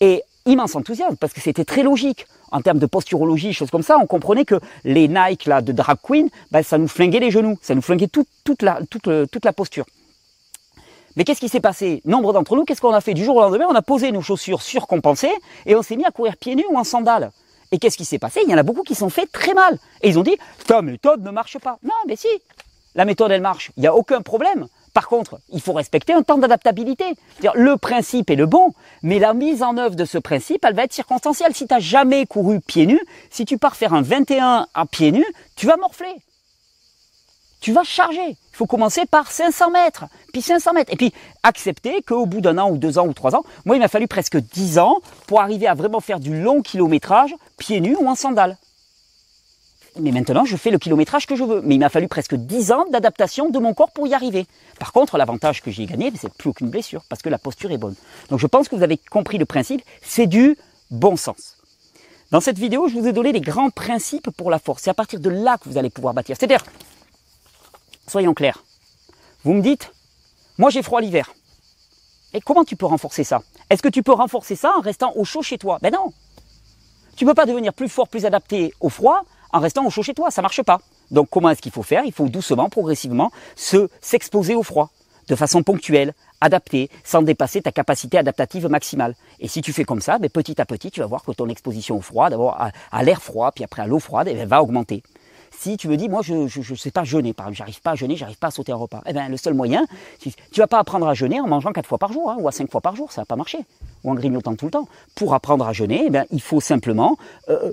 Et 0.00 0.24
immense 0.44 0.74
enthousiasme 0.74 1.16
parce 1.16 1.32
que 1.32 1.40
c'était 1.40 1.64
très 1.64 1.84
logique 1.84 2.26
en 2.50 2.62
termes 2.62 2.80
de 2.80 2.86
posturologie, 2.86 3.52
choses 3.52 3.70
comme 3.70 3.84
ça. 3.84 3.96
On 3.98 4.06
comprenait 4.06 4.44
que 4.44 4.56
les 4.82 5.06
Nike 5.06 5.46
là 5.46 5.62
de 5.62 5.70
drag 5.70 5.98
queen, 6.02 6.28
ben, 6.50 6.64
ça 6.64 6.78
nous 6.78 6.88
flinguait 6.88 7.20
les 7.20 7.30
genoux, 7.30 7.56
ça 7.62 7.76
nous 7.76 7.82
flinguait 7.82 8.08
toute 8.08 8.62
la 8.62 9.52
posture. 9.52 9.86
Mais 11.16 11.24
qu'est-ce 11.24 11.40
qui 11.40 11.48
s'est 11.48 11.60
passé? 11.60 12.00
Nombre 12.04 12.32
d'entre 12.32 12.56
nous, 12.56 12.64
qu'est-ce 12.64 12.80
qu'on 12.80 12.94
a 12.94 13.00
fait? 13.00 13.14
Du 13.14 13.24
jour 13.24 13.36
au 13.36 13.40
lendemain, 13.40 13.66
on 13.68 13.74
a 13.74 13.82
posé 13.82 14.12
nos 14.12 14.22
chaussures 14.22 14.62
surcompensées 14.62 15.32
et 15.66 15.76
on 15.76 15.82
s'est 15.82 15.96
mis 15.96 16.04
à 16.04 16.10
courir 16.10 16.36
pieds 16.36 16.54
nus 16.54 16.64
ou 16.70 16.78
en 16.78 16.84
sandales. 16.84 17.30
Et 17.70 17.78
qu'est-ce 17.78 17.96
qui 17.96 18.04
s'est 18.04 18.18
passé? 18.18 18.40
Il 18.44 18.50
y 18.50 18.54
en 18.54 18.58
a 18.58 18.62
beaucoup 18.62 18.82
qui 18.82 18.94
sont 18.94 19.10
fait 19.10 19.26
très 19.26 19.54
mal. 19.54 19.78
Et 20.02 20.08
ils 20.08 20.18
ont 20.18 20.22
dit, 20.22 20.36
ta 20.66 20.82
méthode 20.82 21.22
ne 21.22 21.30
marche 21.30 21.58
pas. 21.58 21.78
Non, 21.82 21.94
mais 22.06 22.16
si, 22.16 22.28
la 22.94 23.04
méthode, 23.04 23.30
elle 23.30 23.40
marche. 23.40 23.72
Il 23.76 23.80
n'y 23.80 23.86
a 23.86 23.94
aucun 23.94 24.20
problème. 24.20 24.66
Par 24.92 25.08
contre, 25.08 25.40
il 25.50 25.60
faut 25.60 25.72
respecter 25.72 26.12
un 26.12 26.22
temps 26.22 26.36
d'adaptabilité. 26.36 27.04
Le 27.54 27.76
principe 27.76 28.28
est 28.30 28.36
le 28.36 28.44
bon, 28.44 28.74
mais 29.02 29.18
la 29.18 29.32
mise 29.32 29.62
en 29.62 29.78
œuvre 29.78 29.96
de 29.96 30.04
ce 30.04 30.18
principe, 30.18 30.64
elle 30.66 30.74
va 30.74 30.84
être 30.84 30.92
circonstancielle. 30.92 31.54
Si 31.54 31.66
tu 31.66 31.72
n'as 31.72 31.80
jamais 31.80 32.26
couru 32.26 32.60
pieds 32.60 32.84
nus, 32.84 33.00
si 33.30 33.46
tu 33.46 33.56
pars 33.56 33.74
faire 33.74 33.94
un 33.94 34.02
21 34.02 34.66
à 34.74 34.86
pieds 34.86 35.12
nus, 35.12 35.24
tu 35.56 35.66
vas 35.66 35.78
morfler 35.78 36.14
tu 37.62 37.72
vas 37.72 37.84
charger. 37.84 38.28
Il 38.28 38.56
faut 38.56 38.66
commencer 38.66 39.06
par 39.06 39.30
500 39.30 39.70
mètres, 39.70 40.04
puis 40.32 40.42
500 40.42 40.74
mètres. 40.74 40.92
Et 40.92 40.96
puis 40.96 41.14
accepter 41.42 42.02
qu'au 42.02 42.26
bout 42.26 42.42
d'un 42.42 42.58
an 42.58 42.70
ou 42.70 42.76
deux 42.76 42.98
ans 42.98 43.06
ou 43.06 43.14
trois 43.14 43.34
ans, 43.34 43.44
moi 43.64 43.76
il 43.76 43.78
m'a 43.78 43.88
fallu 43.88 44.08
presque 44.08 44.36
10 44.36 44.78
ans 44.78 44.98
pour 45.28 45.40
arriver 45.40 45.68
à 45.68 45.74
vraiment 45.74 46.00
faire 46.00 46.20
du 46.20 46.42
long 46.42 46.60
kilométrage, 46.60 47.34
pieds 47.56 47.80
nus 47.80 47.96
ou 47.98 48.08
en 48.08 48.16
sandales. 48.16 48.58
mais 49.98 50.10
maintenant 50.10 50.44
je 50.44 50.56
fais 50.56 50.70
le 50.70 50.78
kilométrage 50.78 51.26
que 51.26 51.36
je 51.36 51.44
veux. 51.44 51.62
Mais 51.62 51.76
il 51.76 51.78
m'a 51.78 51.88
fallu 51.88 52.08
presque 52.08 52.34
10 52.34 52.72
ans 52.72 52.84
d'adaptation 52.90 53.48
de 53.48 53.58
mon 53.60 53.74
corps 53.74 53.92
pour 53.92 54.08
y 54.08 54.14
arriver. 54.14 54.46
Par 54.80 54.92
contre, 54.92 55.16
l'avantage 55.16 55.62
que 55.62 55.70
j'ai 55.70 55.86
gagné, 55.86 56.12
c'est 56.20 56.34
plus 56.34 56.50
aucune 56.50 56.68
blessure, 56.68 57.04
parce 57.08 57.22
que 57.22 57.28
la 57.28 57.38
posture 57.38 57.70
est 57.70 57.78
bonne. 57.78 57.94
Donc 58.28 58.40
je 58.40 58.48
pense 58.48 58.68
que 58.68 58.74
vous 58.74 58.82
avez 58.82 58.98
compris 58.98 59.38
le 59.38 59.46
principe, 59.46 59.82
c'est 60.02 60.26
du 60.26 60.58
bon 60.90 61.16
sens. 61.16 61.58
Dans 62.32 62.40
cette 62.40 62.58
vidéo, 62.58 62.88
je 62.88 62.98
vous 62.98 63.06
ai 63.06 63.12
donné 63.12 63.30
les 63.30 63.42
grands 63.42 63.70
principes 63.70 64.30
pour 64.30 64.50
la 64.50 64.58
force. 64.58 64.82
C'est 64.82 64.90
à 64.90 64.94
partir 64.94 65.20
de 65.20 65.30
là 65.30 65.58
que 65.58 65.68
vous 65.68 65.76
allez 65.76 65.90
pouvoir 65.90 66.14
bâtir. 66.14 66.34
C'est-à-dire, 66.36 66.64
soyons 68.12 68.34
clairs, 68.34 68.62
vous 69.42 69.54
me 69.54 69.62
dites, 69.62 69.92
moi 70.58 70.70
j'ai 70.70 70.82
froid 70.82 71.00
l'hiver. 71.00 71.32
Et 72.34 72.40
comment 72.40 72.64
tu 72.64 72.76
peux 72.76 72.86
renforcer 72.86 73.24
ça? 73.24 73.42
Est-ce 73.70 73.82
que 73.82 73.88
tu 73.88 74.02
peux 74.02 74.12
renforcer 74.12 74.54
ça 74.54 74.72
en 74.76 74.80
restant 74.80 75.12
au 75.16 75.24
chaud 75.24 75.42
chez 75.42 75.58
toi? 75.58 75.78
Ben 75.82 75.92
non. 75.92 76.12
Tu 77.16 77.24
ne 77.24 77.30
peux 77.30 77.34
pas 77.34 77.46
devenir 77.46 77.74
plus 77.74 77.88
fort, 77.88 78.08
plus 78.08 78.24
adapté 78.24 78.72
au 78.80 78.88
froid 78.88 79.24
en 79.52 79.60
restant 79.60 79.84
au 79.84 79.90
chaud 79.90 80.02
chez 80.02 80.14
toi, 80.14 80.30
ça 80.30 80.40
ne 80.40 80.44
marche 80.44 80.62
pas. 80.62 80.80
Donc 81.10 81.28
comment 81.30 81.50
est-ce 81.50 81.60
qu'il 81.60 81.72
faut 81.72 81.82
faire? 81.82 82.04
Il 82.04 82.12
faut 82.12 82.28
doucement, 82.28 82.68
progressivement, 82.70 83.30
se 83.54 83.88
s'exposer 84.00 84.54
au 84.54 84.62
froid, 84.62 84.90
de 85.28 85.34
façon 85.34 85.62
ponctuelle, 85.62 86.14
adaptée, 86.40 86.90
sans 87.04 87.22
dépasser 87.22 87.62
ta 87.62 87.70
capacité 87.70 88.18
adaptative 88.18 88.66
maximale. 88.68 89.14
Et 89.40 89.48
si 89.48 89.60
tu 89.60 89.72
fais 89.72 89.84
comme 89.84 90.00
ça, 90.00 90.18
ben, 90.18 90.30
petit 90.30 90.60
à 90.60 90.64
petit, 90.64 90.90
tu 90.90 91.00
vas 91.00 91.06
voir 91.06 91.22
que 91.22 91.32
ton 91.32 91.48
exposition 91.48 91.96
au 91.96 92.00
froid, 92.00 92.30
d'abord 92.30 92.58
à, 92.90 93.04
l'air 93.04 93.22
froid, 93.22 93.52
puis 93.52 93.64
après 93.64 93.82
à 93.82 93.86
l'eau 93.86 93.98
froide, 93.98 94.28
eh 94.30 94.34
ben, 94.34 94.48
va 94.48 94.62
augmenter 94.62 95.02
si 95.52 95.76
tu 95.76 95.88
me 95.88 95.96
dis, 95.96 96.08
moi, 96.08 96.22
je 96.22 96.34
ne 96.34 96.76
sais 96.76 96.90
pas 96.90 97.04
jeûner, 97.04 97.32
par 97.32 97.46
exemple, 97.46 97.58
j'arrive 97.58 97.80
pas 97.80 97.92
à 97.92 97.94
jeûner, 97.94 98.16
j'arrive 98.16 98.38
pas 98.38 98.48
à 98.48 98.50
sauter 98.50 98.72
un 98.72 98.76
repas, 98.76 99.02
eh 99.06 99.12
bien, 99.12 99.28
le 99.28 99.36
seul 99.36 99.54
moyen, 99.54 99.86
tu 100.18 100.28
ne 100.28 100.56
vas 100.56 100.66
pas 100.66 100.78
apprendre 100.78 101.06
à 101.06 101.14
jeûner 101.14 101.40
en 101.40 101.46
mangeant 101.46 101.72
quatre 101.72 101.88
fois 101.88 101.98
par 101.98 102.12
jour, 102.12 102.30
hein, 102.30 102.36
ou 102.38 102.48
à 102.48 102.52
cinq 102.52 102.70
fois 102.70 102.80
par 102.80 102.96
jour, 102.96 103.12
ça 103.12 103.20
va 103.20 103.26
pas 103.26 103.36
marcher, 103.36 103.58
ou 104.04 104.10
en 104.10 104.14
grignotant 104.14 104.54
tout 104.56 104.64
le 104.64 104.70
temps. 104.70 104.88
Pour 105.14 105.34
apprendre 105.34 105.66
à 105.66 105.72
jeûner, 105.72 106.04
eh 106.06 106.10
bien, 106.10 106.24
il 106.30 106.40
faut 106.40 106.60
simplement 106.60 107.16
euh, 107.48 107.72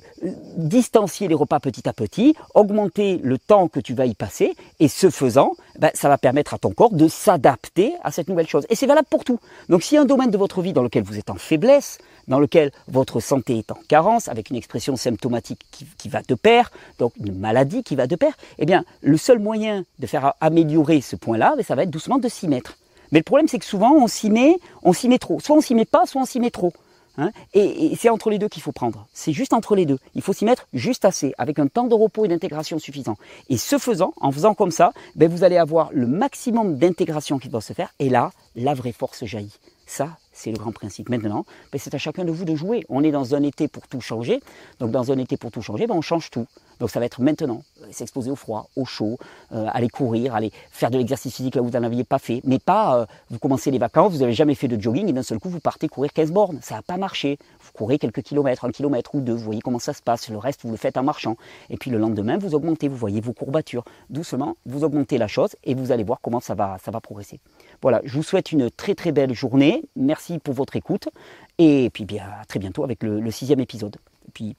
distancier 0.57 1.27
les 1.27 1.35
repas 1.35 1.59
petit 1.59 1.87
à 1.87 1.93
petit, 1.93 2.35
augmenter 2.53 3.19
le 3.23 3.37
temps 3.37 3.67
que 3.67 3.79
tu 3.79 3.93
vas 3.93 4.05
y 4.05 4.13
passer, 4.13 4.55
et 4.79 4.87
ce 4.87 5.09
faisant, 5.09 5.53
ben, 5.79 5.91
ça 5.93 6.09
va 6.09 6.17
permettre 6.17 6.53
à 6.53 6.57
ton 6.57 6.71
corps 6.71 6.91
de 6.91 7.07
s'adapter 7.07 7.93
à 8.03 8.11
cette 8.11 8.27
nouvelle 8.27 8.47
chose. 8.47 8.65
Et 8.69 8.75
c'est 8.75 8.87
valable 8.87 9.07
pour 9.09 9.23
tout. 9.23 9.39
Donc, 9.69 9.83
s'il 9.83 9.97
a 9.97 10.01
un 10.01 10.05
domaine 10.05 10.31
de 10.31 10.37
votre 10.37 10.61
vie 10.61 10.73
dans 10.73 10.83
lequel 10.83 11.03
vous 11.03 11.17
êtes 11.17 11.29
en 11.29 11.35
faiblesse, 11.35 11.99
dans 12.29 12.39
lequel 12.39 12.71
votre 12.87 13.19
santé 13.19 13.57
est 13.57 13.71
en 13.71 13.77
carence, 13.87 14.29
avec 14.29 14.49
une 14.49 14.55
expression 14.55 14.95
symptomatique 14.95 15.59
qui, 15.97 16.09
va 16.09 16.21
de 16.21 16.35
pair, 16.35 16.71
donc 16.97 17.11
une 17.17 17.37
maladie 17.37 17.83
qui 17.83 17.95
va 17.95 18.07
de 18.07 18.15
pair, 18.15 18.33
eh 18.59 18.65
bien, 18.65 18.85
le 19.01 19.17
seul 19.17 19.39
moyen 19.39 19.83
de 19.97 20.07
faire 20.07 20.33
améliorer 20.39 21.01
ce 21.01 21.15
point-là, 21.15 21.55
ben, 21.57 21.63
ça 21.63 21.75
va 21.75 21.83
être 21.83 21.89
doucement 21.89 22.19
de 22.19 22.29
s'y 22.29 22.47
mettre. 22.47 22.77
Mais 23.11 23.19
le 23.19 23.23
problème, 23.23 23.47
c'est 23.47 23.59
que 23.59 23.65
souvent, 23.65 23.91
on 23.91 24.07
s'y 24.07 24.29
met, 24.29 24.57
on 24.83 24.93
s'y 24.93 25.09
met 25.09 25.17
trop. 25.17 25.39
Soit 25.39 25.57
on 25.57 25.61
s'y 25.61 25.75
met 25.75 25.85
pas, 25.85 26.05
soit 26.05 26.21
on 26.21 26.25
s'y 26.25 26.39
met 26.39 26.51
trop. 26.51 26.71
Hein. 27.17 27.31
et, 27.53 27.95
c'est 27.99 28.07
entre 28.07 28.29
les 28.29 28.37
deux 28.37 28.47
qu'il 28.47 28.61
faut 28.61 28.71
prendre. 28.71 29.07
C'est 29.13 29.33
juste 29.33 29.51
entre 29.51 29.75
les 29.75 29.85
deux. 29.85 29.97
Il 30.15 30.21
faut 30.21 30.31
s'y 30.31 30.45
mettre 30.45 30.67
juste 30.73 31.03
assez, 31.03 31.33
avec 31.37 31.59
un 31.59 31.67
temps 31.67 31.87
de 31.87 31.93
repos 31.93 32.23
et 32.23 32.27
d'intégration 32.29 32.79
suffisant. 32.79 33.17
Et 33.49 33.57
ce 33.57 33.77
faisant, 33.77 34.13
en 34.21 34.31
faisant 34.31 34.53
comme 34.53 34.71
ça, 34.71 34.93
ben 35.15 35.29
vous 35.29 35.43
allez 35.43 35.57
avoir 35.57 35.89
le 35.91 36.07
maximum 36.07 36.77
d'intégration 36.77 37.37
qui 37.37 37.49
doit 37.49 37.61
se 37.61 37.73
faire. 37.73 37.93
Et 37.99 38.09
là, 38.09 38.31
la 38.55 38.73
vraie 38.73 38.93
force 38.93 39.25
jaillit. 39.25 39.59
Ça, 39.85 40.17
c'est 40.39 40.51
le 40.51 40.57
grand 40.57 40.71
principe. 40.71 41.09
Maintenant, 41.09 41.45
ben, 41.71 41.79
c'est 41.79 41.93
à 41.93 41.97
chacun 41.97 42.23
de 42.23 42.31
vous 42.31 42.45
de 42.45 42.55
jouer. 42.55 42.85
On 42.87 43.03
est 43.03 43.11
dans 43.11 43.35
un 43.35 43.43
été 43.43 43.67
pour 43.67 43.87
tout 43.87 43.99
changer. 43.99 44.39
Donc 44.79 44.91
dans 44.91 45.11
un 45.11 45.17
été 45.17 45.35
pour 45.35 45.51
tout 45.51 45.61
changer, 45.61 45.85
ben, 45.85 45.95
on 45.95 46.01
change 46.01 46.29
tout. 46.29 46.47
Donc 46.79 46.89
ça 46.89 46.99
va 46.99 47.05
être 47.05 47.21
maintenant, 47.21 47.63
s'exposer 47.91 48.31
au 48.31 48.37
froid, 48.37 48.69
au 48.77 48.85
chaud, 48.85 49.17
euh, 49.51 49.65
aller 49.73 49.89
courir, 49.89 50.33
aller 50.33 50.51
faire 50.71 50.89
de 50.89 50.97
l'exercice 50.97 51.35
physique 51.35 51.55
là 51.55 51.61
où 51.61 51.65
vous 51.65 51.77
n'en 51.77 51.83
aviez 51.83 52.05
pas 52.05 52.19
fait. 52.19 52.41
Mais 52.45 52.57
pas, 52.57 52.99
euh, 52.99 53.05
vous 53.29 53.37
commencez 53.37 53.69
les 53.69 53.79
vacances, 53.79 54.13
vous 54.13 54.19
n'avez 54.19 54.33
jamais 54.33 54.55
fait 54.55 54.69
de 54.69 54.81
jogging 54.81 55.09
et 55.09 55.11
d'un 55.11 55.23
seul 55.23 55.39
coup 55.39 55.49
vous 55.49 55.59
partez 55.59 55.89
courir 55.89 56.13
15 56.13 56.31
bornes. 56.31 56.59
Ça 56.61 56.75
n'a 56.75 56.81
pas 56.81 56.95
marché. 56.95 57.37
Vous 57.59 57.71
courez 57.73 57.99
quelques 57.99 58.21
kilomètres, 58.21 58.63
un 58.63 58.71
kilomètre 58.71 59.13
ou 59.15 59.19
deux, 59.19 59.33
vous 59.33 59.43
voyez 59.43 59.61
comment 59.61 59.79
ça 59.79 59.93
se 59.93 60.01
passe. 60.01 60.29
Le 60.29 60.37
reste, 60.37 60.61
vous 60.63 60.71
le 60.71 60.77
faites 60.77 60.95
en 60.95 61.03
marchant. 61.03 61.35
Et 61.69 61.75
puis 61.75 61.91
le 61.91 61.97
lendemain, 61.97 62.37
vous 62.37 62.55
augmentez, 62.55 62.87
vous 62.87 62.95
voyez 62.95 63.19
vos 63.19 63.33
courbatures. 63.33 63.83
Doucement, 64.09 64.55
vous 64.65 64.85
augmentez 64.85 65.17
la 65.17 65.27
chose 65.27 65.57
et 65.65 65.75
vous 65.75 65.91
allez 65.91 66.03
voir 66.03 66.19
comment 66.21 66.39
ça 66.39 66.55
va 66.55 66.77
progresser. 67.01 67.41
Voilà, 67.81 68.01
je 68.03 68.13
vous 68.13 68.23
souhaite 68.23 68.51
une 68.51 68.69
très 68.69 68.95
très 68.95 69.11
belle 69.11 69.33
journée. 69.33 69.83
Merci 69.95 70.39
pour 70.39 70.53
votre 70.53 70.75
écoute. 70.75 71.09
Et 71.57 71.89
puis 71.93 72.05
à 72.19 72.45
très 72.45 72.59
bientôt 72.59 72.83
avec 72.83 73.03
le, 73.03 73.31
sixième 73.31 73.59
épisode. 73.59 73.97
Puis, 74.33 74.55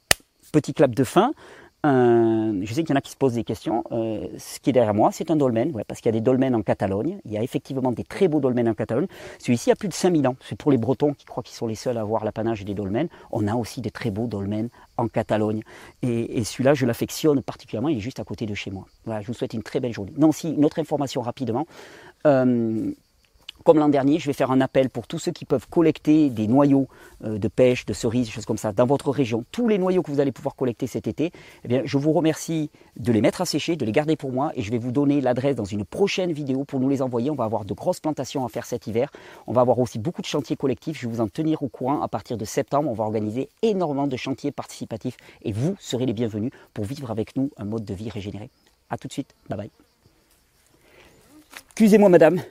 petit 0.53 0.75
clap 0.75 0.95
de 0.95 1.05
fin. 1.05 1.33
Euh, 1.87 2.61
je 2.63 2.75
sais 2.75 2.83
qu'il 2.83 2.91
y 2.91 2.93
en 2.93 2.97
a 2.97 3.01
qui 3.01 3.11
se 3.11 3.17
posent 3.17 3.35
des 3.35 3.45
questions. 3.45 3.85
Euh, 3.91 4.27
ce 4.39 4.61
qui 4.61 4.69
est 4.69 4.73
derrière 4.73 4.93
moi, 4.93 5.11
c'est 5.13 5.31
un 5.31 5.37
dolmen, 5.37 5.73
parce 5.89 6.01
qu'il 6.01 6.09
y 6.09 6.15
a 6.15 6.19
des 6.19 6.21
dolmens 6.21 6.55
en 6.55 6.63
Catalogne. 6.63 7.19
Il 7.25 7.33
y 7.33 7.39
a 7.39 7.43
effectivement 7.43 7.91
des 7.93 8.05
très 8.05 8.29
beaux 8.29 8.41
dolmens 8.41 8.69
en 8.69 8.75
Catalogne. 8.75 9.07
Celui-ci 9.39 9.71
a 9.71 9.77
plus 9.77 9.89
de 9.89 9.95
5000 9.95 10.29
ans. 10.29 10.37
C'est 10.41 10.57
pour 10.57 10.73
les 10.73 10.77
Bretons 10.77 11.15
qui 11.15 11.25
croient 11.25 11.43
qu'ils 11.43 11.57
sont 11.57 11.67
les 11.67 11.75
seuls 11.75 11.97
à 11.97 12.03
avoir 12.03 12.25
l'apanage 12.25 12.65
des 12.65 12.75
dolmens. 12.75 13.09
On 13.31 13.49
a 13.49 13.55
aussi 13.55 13.81
des 13.81 13.91
très 13.91 14.11
beaux 14.11 14.27
dolmens 14.27 14.69
en 14.99 15.09
Catalogne. 15.09 15.63
Et, 16.03 16.39
et 16.39 16.45
celui-là, 16.45 16.75
je 16.75 16.85
l'affectionne 16.85 17.41
particulièrement. 17.43 17.89
Il 17.89 17.97
est 17.97 18.01
juste 18.01 18.21
à 18.21 18.25
côté 18.25 18.45
de 18.45 18.55
chez 18.55 18.71
moi. 18.71 18.85
Voilà, 19.07 19.23
je 19.23 19.27
vous 19.27 19.35
souhaite 19.35 19.55
une 19.55 19.63
très 19.63 19.81
belle 19.81 19.95
journée. 19.95 20.13
Non, 20.19 20.33
si, 20.33 20.51
une 20.51 20.67
autre 20.67 20.81
information 20.81 21.23
rapidement. 21.23 21.67
Euh, 22.27 22.93
comme 23.65 23.79
l'an 23.79 23.89
dernier, 23.89 24.19
je 24.19 24.27
vais 24.27 24.33
faire 24.33 24.51
un 24.51 24.61
appel 24.61 24.91
pour 24.91 25.07
tous 25.07 25.19
ceux 25.19 25.33
qui 25.33 25.45
peuvent 25.45 25.69
collecter 25.69 26.31
des 26.31 26.47
noyaux 26.47 26.89
euh, 27.25 27.39
de 27.39 27.49
pêche, 27.49 27.87
de 27.87 27.93
cerises, 27.93 28.27
des 28.27 28.33
choses 28.33 28.47
comme 28.47 28.59
ça, 28.59 28.73
dans 28.73 28.87
votre 28.87 29.11
région. 29.11 29.45
Tous 29.53 29.69
les 29.69 29.79
noyaux 29.79 30.03
que 30.03 30.11
vous 30.11 30.21
allez 30.21 30.33
pouvoir 30.33 30.55
collecter 30.57 30.87
cet 30.87 31.07
été, 31.07 31.33
eh 31.65 31.69
bien, 31.69 31.83
je 31.85 31.99
vous 31.99 32.13
remercie 32.13 32.71
de 32.97 33.13
les 33.13 33.21
mettre 33.21 33.41
à 33.41 33.47
sécher, 33.47 33.77
de 33.77 33.85
les 33.85 33.93
garder 33.93 34.17
pour 34.17 34.33
moi, 34.33 34.53
et 34.55 34.63
je 34.63 34.71
vais 34.71 34.79
vous 34.79 34.93
donner 34.93 35.21
l'adresse 35.21 35.57
dans 35.57 35.65
une 35.65 35.85
prochaine 35.85 36.33
vidéo 36.33 36.65
pour 36.65 36.81
nous 36.81 36.89
les 36.89 37.03
envoyer. 37.03 37.31
On 37.31 37.35
va 37.35 37.45
avoir 37.45 37.65
de 37.65 37.75
grosses 37.75 38.01
plantations 38.01 38.45
à 38.45 38.49
faire 38.49 38.67
cet 38.67 38.87
hiver. 38.87 39.11
On 39.47 39.53
va 39.53 39.61
avoir 39.61 39.79
aussi 39.79 39.99
beaucoup 39.99 40.23
de 40.23 40.27
chantiers 40.27 40.57
collectifs. 40.57 40.99
Je 40.99 41.07
vais 41.07 41.13
vous 41.13 41.21
en 41.21 41.29
tenir 41.29 41.63
au 41.63 41.69
courant 41.69 42.03
à 42.03 42.09
partir 42.09 42.37
de 42.37 42.45
septembre. 42.45 42.91
On 42.91 42.95
va 42.95 43.05
organiser 43.05 43.49
énormément 43.63 44.07
de 44.07 44.17
chantiers 44.17 44.53
participatifs, 44.53 45.17
et 45.43 45.53
vous 45.53 45.77
serez 45.79 46.07
les 46.07 46.13
bienvenus 46.13 46.53
pour 46.75 46.85
vivre 46.85 47.11
avec 47.11 47.37
nous 47.37 47.51
un 47.57 47.65
mode 47.65 47.85
de 47.85 47.95
vie 47.95 48.11
régénéré. 48.11 48.51
A 48.91 48.99
tout 48.99 49.09
de 49.09 49.13
suite. 49.13 49.35
Bye 49.49 49.59
bye. 49.59 49.71
Excusez-moi, 51.73 52.09
madame. 52.09 52.43